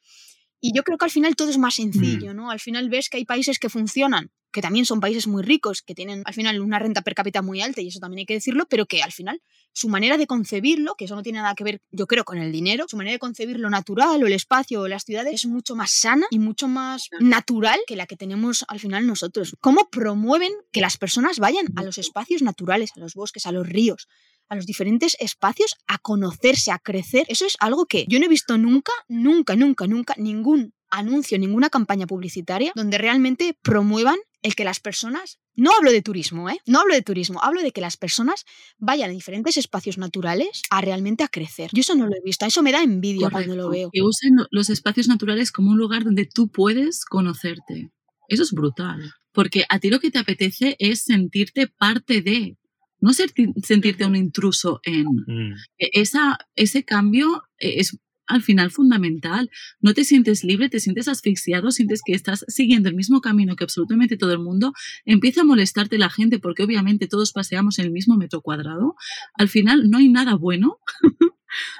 [0.61, 1.81] Y yo creo que al final todo es más mm.
[1.81, 2.51] sencillo, ¿no?
[2.51, 5.95] Al final ves que hay países que funcionan que también son países muy ricos, que
[5.95, 8.65] tienen al final una renta per cápita muy alta, y eso también hay que decirlo,
[8.67, 9.41] pero que al final
[9.73, 12.51] su manera de concebirlo, que eso no tiene nada que ver, yo creo, con el
[12.51, 15.75] dinero, su manera de concebir lo natural o el espacio o las ciudades es mucho
[15.75, 19.55] más sana y mucho más natural que la que tenemos al final nosotros.
[19.59, 23.67] ¿Cómo promueven que las personas vayan a los espacios naturales, a los bosques, a los
[23.67, 24.07] ríos?
[24.49, 27.25] A los diferentes espacios a conocerse, a crecer.
[27.29, 31.69] Eso es algo que yo no he visto nunca, nunca, nunca, nunca, ningún anuncio, ninguna
[31.69, 36.59] campaña publicitaria donde realmente promuevan el que las personas, no hablo de turismo, ¿eh?
[36.65, 38.45] No hablo de turismo, hablo de que las personas
[38.77, 41.69] vayan a diferentes espacios naturales a realmente a crecer.
[41.73, 43.89] Yo eso no lo he visto, eso me da envidia cuando lo veo.
[43.91, 47.91] Que usen los espacios naturales como un lugar donde tú puedes conocerte.
[48.29, 49.13] Eso es brutal.
[49.33, 52.57] Porque a ti lo que te apetece es sentirte parte de,
[53.01, 55.05] no sentirte un intruso en.
[55.05, 55.53] Mm.
[55.77, 57.97] E, esa, ese cambio e, es
[58.29, 59.49] al final fundamental.
[59.81, 63.63] No te sientes libre, te sientes asfixiado, sientes que estás siguiendo el mismo camino que
[63.63, 64.71] absolutamente todo el mundo.
[65.03, 68.95] Empieza a molestarte la gente porque obviamente todos paseamos en el mismo metro cuadrado.
[69.33, 70.77] Al final no hay nada bueno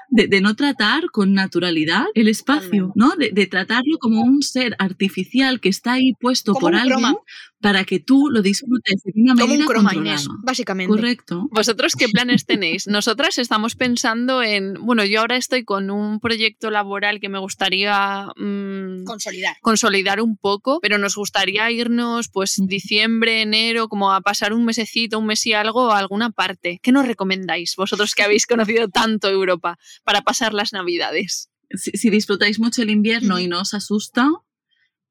[0.10, 3.14] de, no tratar con naturalidad el espacio, ¿no?
[3.16, 7.16] De, tratarlo como un ser artificial que está ahí puesto por alguien
[7.62, 10.90] para que tú lo disfrutes de una manera como un básicamente.
[10.90, 11.48] Correcto.
[11.52, 12.88] ¿Vosotros qué planes tenéis?
[12.88, 18.28] Nosotras estamos pensando en, bueno, yo ahora estoy con un proyecto laboral que me gustaría
[18.38, 19.58] mm, consolidar.
[19.62, 25.20] consolidar un poco, pero nos gustaría irnos pues diciembre, enero, como a pasar un mesecito,
[25.20, 26.80] un mes y algo a alguna parte.
[26.82, 31.50] ¿Qué nos recomendáis vosotros que habéis conocido tanto Europa para pasar las navidades?
[31.72, 34.28] Si, disfrutáis mucho el invierno y no os asusta,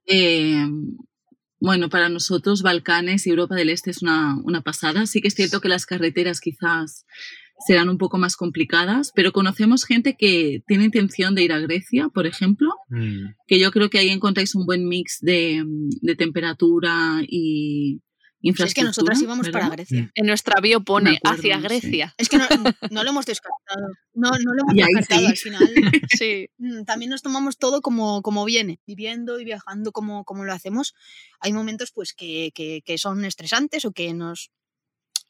[0.07, 0.66] eh,
[1.61, 5.07] bueno, para nosotros Balcanes y Europa del Este es una, una, pasada.
[5.07, 7.05] Sí que es cierto que las carreteras quizás
[7.66, 12.09] serán un poco más complicadas, pero conocemos gente que tiene intención de ir a Grecia,
[12.09, 13.34] por ejemplo, mm.
[13.46, 15.64] que yo creo que ahí encontráis un buen mix de,
[16.01, 18.01] de temperatura y,
[18.43, 20.03] es que nosotras íbamos para Grecia.
[20.03, 20.11] Mm.
[20.14, 22.14] En nuestra bio pone hacia Grecia.
[22.16, 23.89] Es que no, lo hemos descartado.
[24.14, 25.68] No, no lo hemos descartado al final.
[26.18, 26.49] sí.
[26.59, 30.95] Mm, también nos tomamos todo como, como viene, viviendo y viajando como, como lo hacemos.
[31.41, 34.51] Hay momentos pues que, que, que son estresantes o que nos,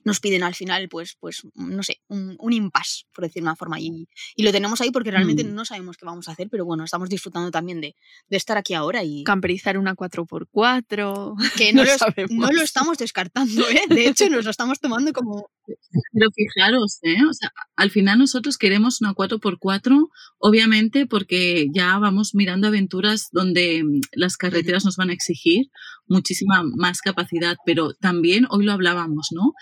[0.08, 3.78] nos piden al final, pues, pues no sé, un, un impasse, por decir una forma.
[3.78, 5.54] Y, y, lo tenemos ahí porque realmente mm.
[5.54, 7.94] no sabemos qué vamos a hacer, pero bueno, estamos disfrutando también de,
[8.28, 9.22] de estar aquí ahora y...
[9.24, 11.34] Camperizar una 4x4.
[11.56, 11.92] Que no, lo,
[12.30, 13.82] no lo estamos descartando, ¿eh?
[13.88, 15.50] De hecho, nos lo estamos tomando como...
[16.12, 17.24] Pero fijaros, ¿eh?
[17.28, 23.84] O sea, al final nosotros queremos una 4x4, obviamente porque ya vamos mirando aventuras donde
[23.84, 25.66] mm, las carreteras nos van a exigir
[26.06, 29.52] muchísima más capacidad, pero también hoy lo hablábamos, ¿no?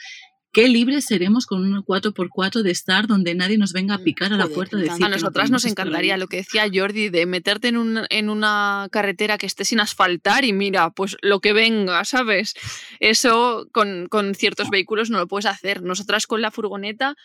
[0.56, 4.32] Qué libres seremos con un 4x4 de estar donde nadie nos venga a mm, picar
[4.32, 5.04] a la puerta de decir.
[5.04, 9.36] A nosotras nos encantaría lo que decía Jordi de meterte en, un, en una carretera
[9.36, 12.54] que esté sin asfaltar y mira, pues lo que venga, ¿sabes?
[13.00, 15.82] Eso con, con ciertos vehículos no lo puedes hacer.
[15.82, 17.16] Nosotras con la furgoneta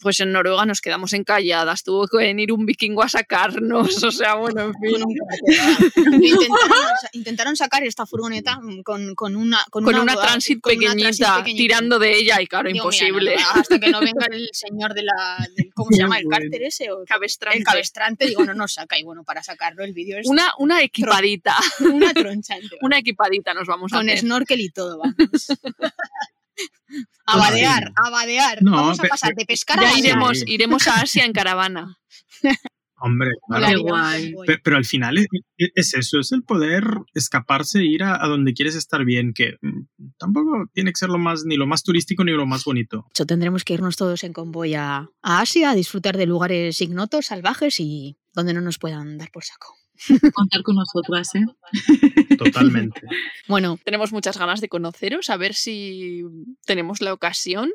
[0.00, 4.36] pues en Noruega nos quedamos encalladas, tuvo que venir un vikingo a sacarnos, o sea,
[4.36, 6.38] bueno, en fin.
[7.12, 12.46] intentaron, sacar esta furgoneta con, con una, con, una, transit pequeñita, tirando de ella y
[12.46, 13.36] claro, imposible.
[13.54, 16.18] hasta que no venga el señor de la, ¿cómo se llama?
[16.18, 16.90] ¿El cárter ese?
[16.92, 17.58] O cabestrante.
[17.58, 20.26] El cabestrante, digo, no nos saca y bueno, para sacarlo el vídeo es...
[20.28, 21.56] Una, una equipadita.
[21.80, 22.76] una tronchante.
[22.80, 24.08] Una equipadita nos vamos a hacer.
[24.10, 25.48] Con snorkel y todo, vamos.
[27.26, 28.58] A badear, a badear.
[28.62, 31.98] Vamos a pasar de pescar a iremos, iremos a Asia en caravana.
[33.00, 33.30] Hombre,
[34.64, 35.18] Pero, al final
[35.56, 36.84] es, eso, es el poder
[37.14, 39.82] escaparse e ir a, donde quieres estar bien, que mm,
[40.18, 43.06] tampoco tiene que ser lo más, ni lo más turístico ni lo más bonito.
[43.10, 47.26] Hecho, tendremos que irnos todos en convoy a, a Asia, a disfrutar de lugares ignotos,
[47.26, 49.77] salvajes y donde no nos puedan dar por saco.
[50.34, 51.44] contar con nosotras, ¿eh?
[52.36, 53.02] Totalmente.
[53.48, 56.22] bueno, tenemos muchas ganas de conoceros, a ver si
[56.64, 57.70] tenemos la ocasión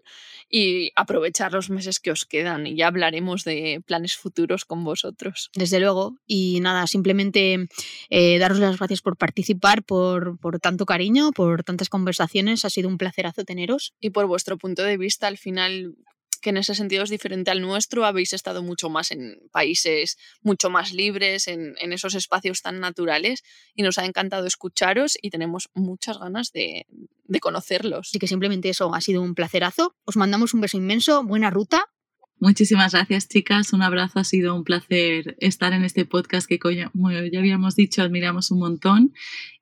[0.50, 5.50] y aprovechar los meses que os quedan y ya hablaremos de planes futuros con vosotros.
[5.56, 7.68] Desde luego, y nada, simplemente
[8.10, 12.90] eh, daros las gracias por participar, por, por tanto cariño, por tantas conversaciones, ha sido
[12.90, 13.94] un placerazo teneros.
[14.00, 15.96] Y por vuestro punto de vista, al final
[16.44, 18.06] que en ese sentido es diferente al nuestro.
[18.06, 23.82] Habéis estado mucho más en países mucho más libres, en, esos espacios tan naturales y
[23.82, 26.86] nos ha encantado escucharos y tenemos muchas ganas de,
[27.24, 28.10] de conocerlos.
[28.10, 29.96] Así que simplemente eso, ha sido un placerazo.
[30.06, 31.93] Os mandamos un beso inmenso, buena ruta
[32.44, 33.72] Muchísimas gracias, chicas.
[33.72, 34.20] Un abrazo.
[34.20, 38.60] Ha sido un placer estar en este podcast que, como ya habíamos dicho, admiramos un
[38.60, 39.14] montón.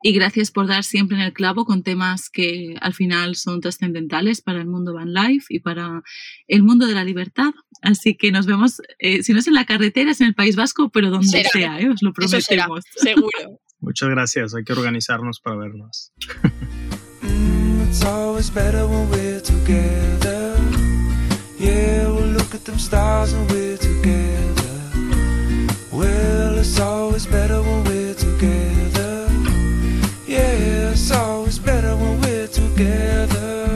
[0.01, 4.41] Y gracias por dar siempre en el clavo con temas que al final son trascendentales
[4.41, 6.01] para el mundo van life y para
[6.47, 7.51] el mundo de la libertad.
[7.83, 10.55] Así que nos vemos, eh, si no es en la carretera, es en el País
[10.55, 11.87] Vasco, pero donde sea, ¿eh?
[11.87, 12.83] os lo prometemos.
[12.95, 13.59] seguro.
[13.79, 14.55] Muchas gracias.
[14.55, 16.13] Hay que organizarnos para vernos.
[22.51, 24.73] look at them stars when we're together.
[25.89, 29.29] Well, it's always better when we're together.
[30.27, 33.67] Yeah, it's always better when we're together.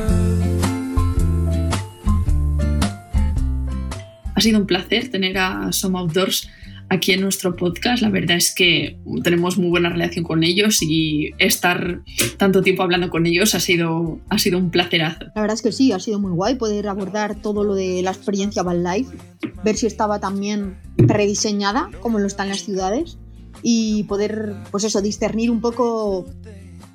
[4.34, 6.50] Ha sido un placer tener a Some Outdoors
[6.90, 8.02] aquí en nuestro podcast.
[8.02, 12.02] La verdad es que tenemos muy buena relación con ellos y estar
[12.38, 15.26] tanto tiempo hablando con ellos ha sido, ha sido un placerazo.
[15.36, 18.12] La verdad es que sí, ha sido muy guay poder abordar todo lo de la
[18.12, 19.16] experiencia Van Life,
[19.64, 23.18] ver si estaba también rediseñada como lo están las ciudades
[23.62, 26.26] y poder, pues eso, discernir un poco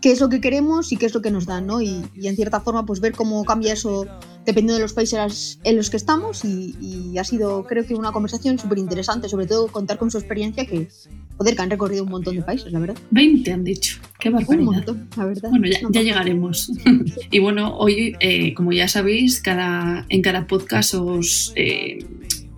[0.01, 1.81] qué es lo que queremos y qué es lo que nos dan, ¿no?
[1.81, 4.07] Y, y en cierta forma, pues ver cómo cambia eso
[4.47, 8.59] dependiendo de los países en los que estamos y, ha sido creo que una conversación
[8.59, 10.89] súper interesante, sobre todo contar con su experiencia que,
[11.37, 12.97] joder, que han recorrido un montón de países, la verdad.
[13.11, 14.59] 20 han dicho, qué barbaridad.
[14.59, 15.51] Un montón, la verdad.
[15.51, 16.73] Bueno, ya, llegaremos.
[17.31, 21.53] y bueno, hoy, eh, como ya sabéis, cada, en cada podcast os...
[21.57, 21.99] Eh,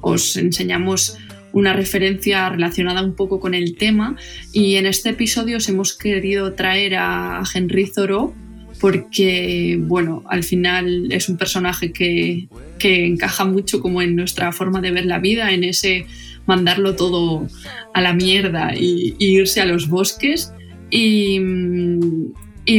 [0.04, 1.16] os enseñamos
[1.52, 4.16] una referencia relacionada un poco con el tema
[4.52, 8.34] y en este episodio os hemos querido traer a Henry Thoreau
[8.82, 12.48] porque, bueno, al final es un personaje que,
[12.80, 16.04] encaja mucho como en nuestra forma de ver la vida, en ese
[16.46, 17.46] mandarlo todo
[17.94, 20.52] a la mierda y, irse a los bosques.
[20.90, 21.38] Y,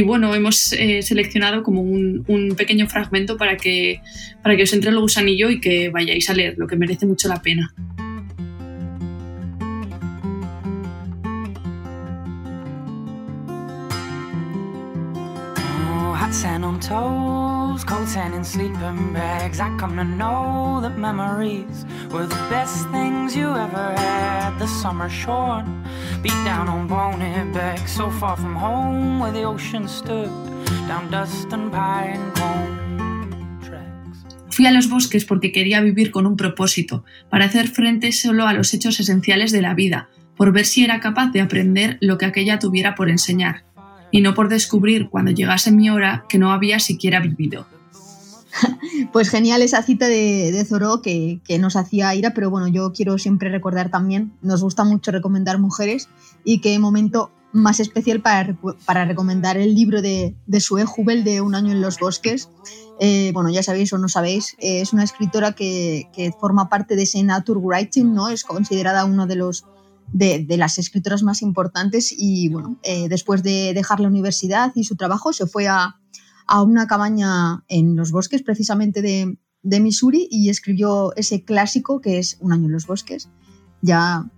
[0.02, 4.02] bueno, hemos eh, seleccionado como un, un, pequeño fragmento para que,
[4.42, 7.28] para que os entre el gusanillo y que vayáis a leer, lo que merece mucho
[7.28, 7.74] la pena.
[16.42, 19.60] Tan on toes, cold tan in sleeping bags.
[19.60, 24.58] I come to know that memories were the best things you ever had.
[24.58, 25.84] The summer shorn,
[26.22, 30.30] beat down on bony back, so far from home where the ocean stood,
[30.88, 32.80] down dust and pine cone.
[34.50, 38.52] Fui a los bosques porque quería vivir con un propósito, para hacer frente solo a
[38.52, 42.26] los hechos esenciales de la vida, por ver si era capaz de aprender lo que
[42.26, 43.64] aquella tuviera por enseñar
[44.14, 47.66] y no por descubrir cuando llegase mi hora que no había siquiera vivido.
[49.12, 53.18] Pues genial esa cita de, de Zoró que, nos hacía ira, pero bueno, yo quiero
[53.18, 56.08] siempre recordar también, nos gusta mucho recomendar mujeres
[56.44, 61.40] y qué momento más especial para, para recomendar el libro de, de Sue Jubel de
[61.40, 62.48] Un año en los bosques.
[63.00, 66.94] Eh, bueno, ya sabéis o no sabéis, eh, es una escritora que, que, forma parte
[66.94, 68.28] de ese Nature Writing, ¿no?
[68.28, 69.64] Es considerada uno de los
[70.12, 74.96] de, las escritoras más importantes y bueno, eh, después de dejar la universidad y su
[74.96, 75.96] trabajo se fue a,
[76.62, 79.38] una cabaña en los bosques precisamente de,
[79.80, 83.30] Missouri y escribió ese clásico que es Un año en los bosques.
[83.80, 84.30] Ya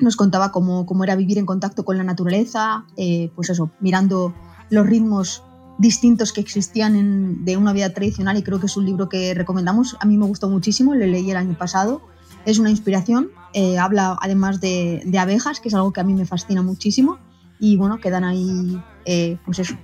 [0.00, 4.34] nos contaba cómo, era vivir en contacto con la naturaleza, eh, pues eso, mirando
[4.70, 5.44] los ritmos
[5.78, 9.96] distintos que existían de una vida tradicional y creo que es un libro que recomendamos.
[10.00, 12.02] A mí me gustó muchísimo, lo leí el año pasado
[12.46, 13.30] es una inspiración.
[13.52, 17.18] Eh, habla además de, abejas, que es algo que a mí me fascina muchísimo.
[17.58, 19.74] Y bueno, quedan ahí, eh, pues eso,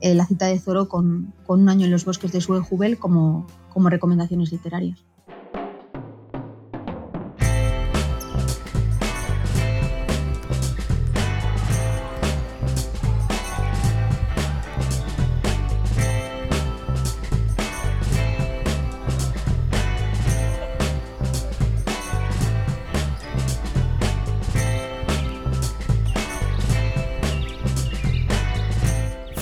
[0.00, 2.98] eh, la cita de Zoro con, con, un año en los bosques de Sue Jubel
[2.98, 5.04] como, como recomendaciones literarias.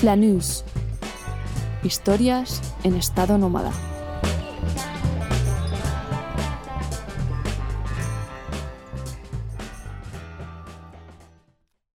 [0.09, 0.65] Flanús.
[1.85, 3.98] Historias en estado nómada.